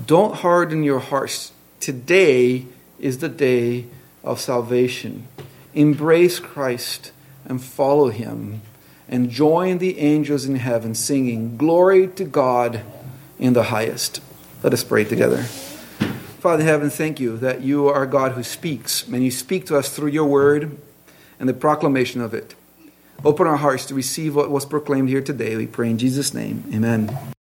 Don't 0.03 0.35
harden 0.35 0.83
your 0.83 0.99
hearts. 0.99 1.51
Today 1.81 2.65
is 2.97 3.17
the 3.17 3.27
day 3.27 3.87
of 4.23 4.39
salvation. 4.39 5.27
Embrace 5.73 6.39
Christ 6.39 7.11
and 7.43 7.61
follow 7.61 8.07
him 8.07 8.61
and 9.09 9.29
join 9.29 9.79
the 9.79 9.99
angels 9.99 10.45
in 10.45 10.55
heaven 10.55 10.95
singing, 10.95 11.57
Glory 11.57 12.07
to 12.07 12.23
God 12.23 12.81
in 13.37 13.51
the 13.51 13.63
highest. 13.63 14.21
Let 14.63 14.71
us 14.71 14.85
pray 14.85 15.03
together. 15.03 15.43
Father 16.39 16.61
in 16.61 16.67
heaven, 16.67 16.89
thank 16.89 17.19
you 17.19 17.35
that 17.39 17.63
you 17.63 17.89
are 17.89 18.05
God 18.05 18.31
who 18.31 18.43
speaks, 18.43 19.05
and 19.05 19.25
you 19.25 19.31
speak 19.31 19.65
to 19.65 19.77
us 19.77 19.93
through 19.93 20.11
your 20.11 20.25
word 20.25 20.77
and 21.37 21.49
the 21.49 21.53
proclamation 21.53 22.21
of 22.21 22.33
it. 22.33 22.55
Open 23.25 23.47
our 23.47 23.57
hearts 23.57 23.85
to 23.87 23.95
receive 23.95 24.35
what 24.35 24.49
was 24.49 24.65
proclaimed 24.65 25.09
here 25.09 25.21
today. 25.21 25.55
We 25.55 25.67
pray 25.67 25.89
in 25.89 25.97
Jesus' 25.97 26.33
name. 26.33 26.63
Amen. 26.73 27.35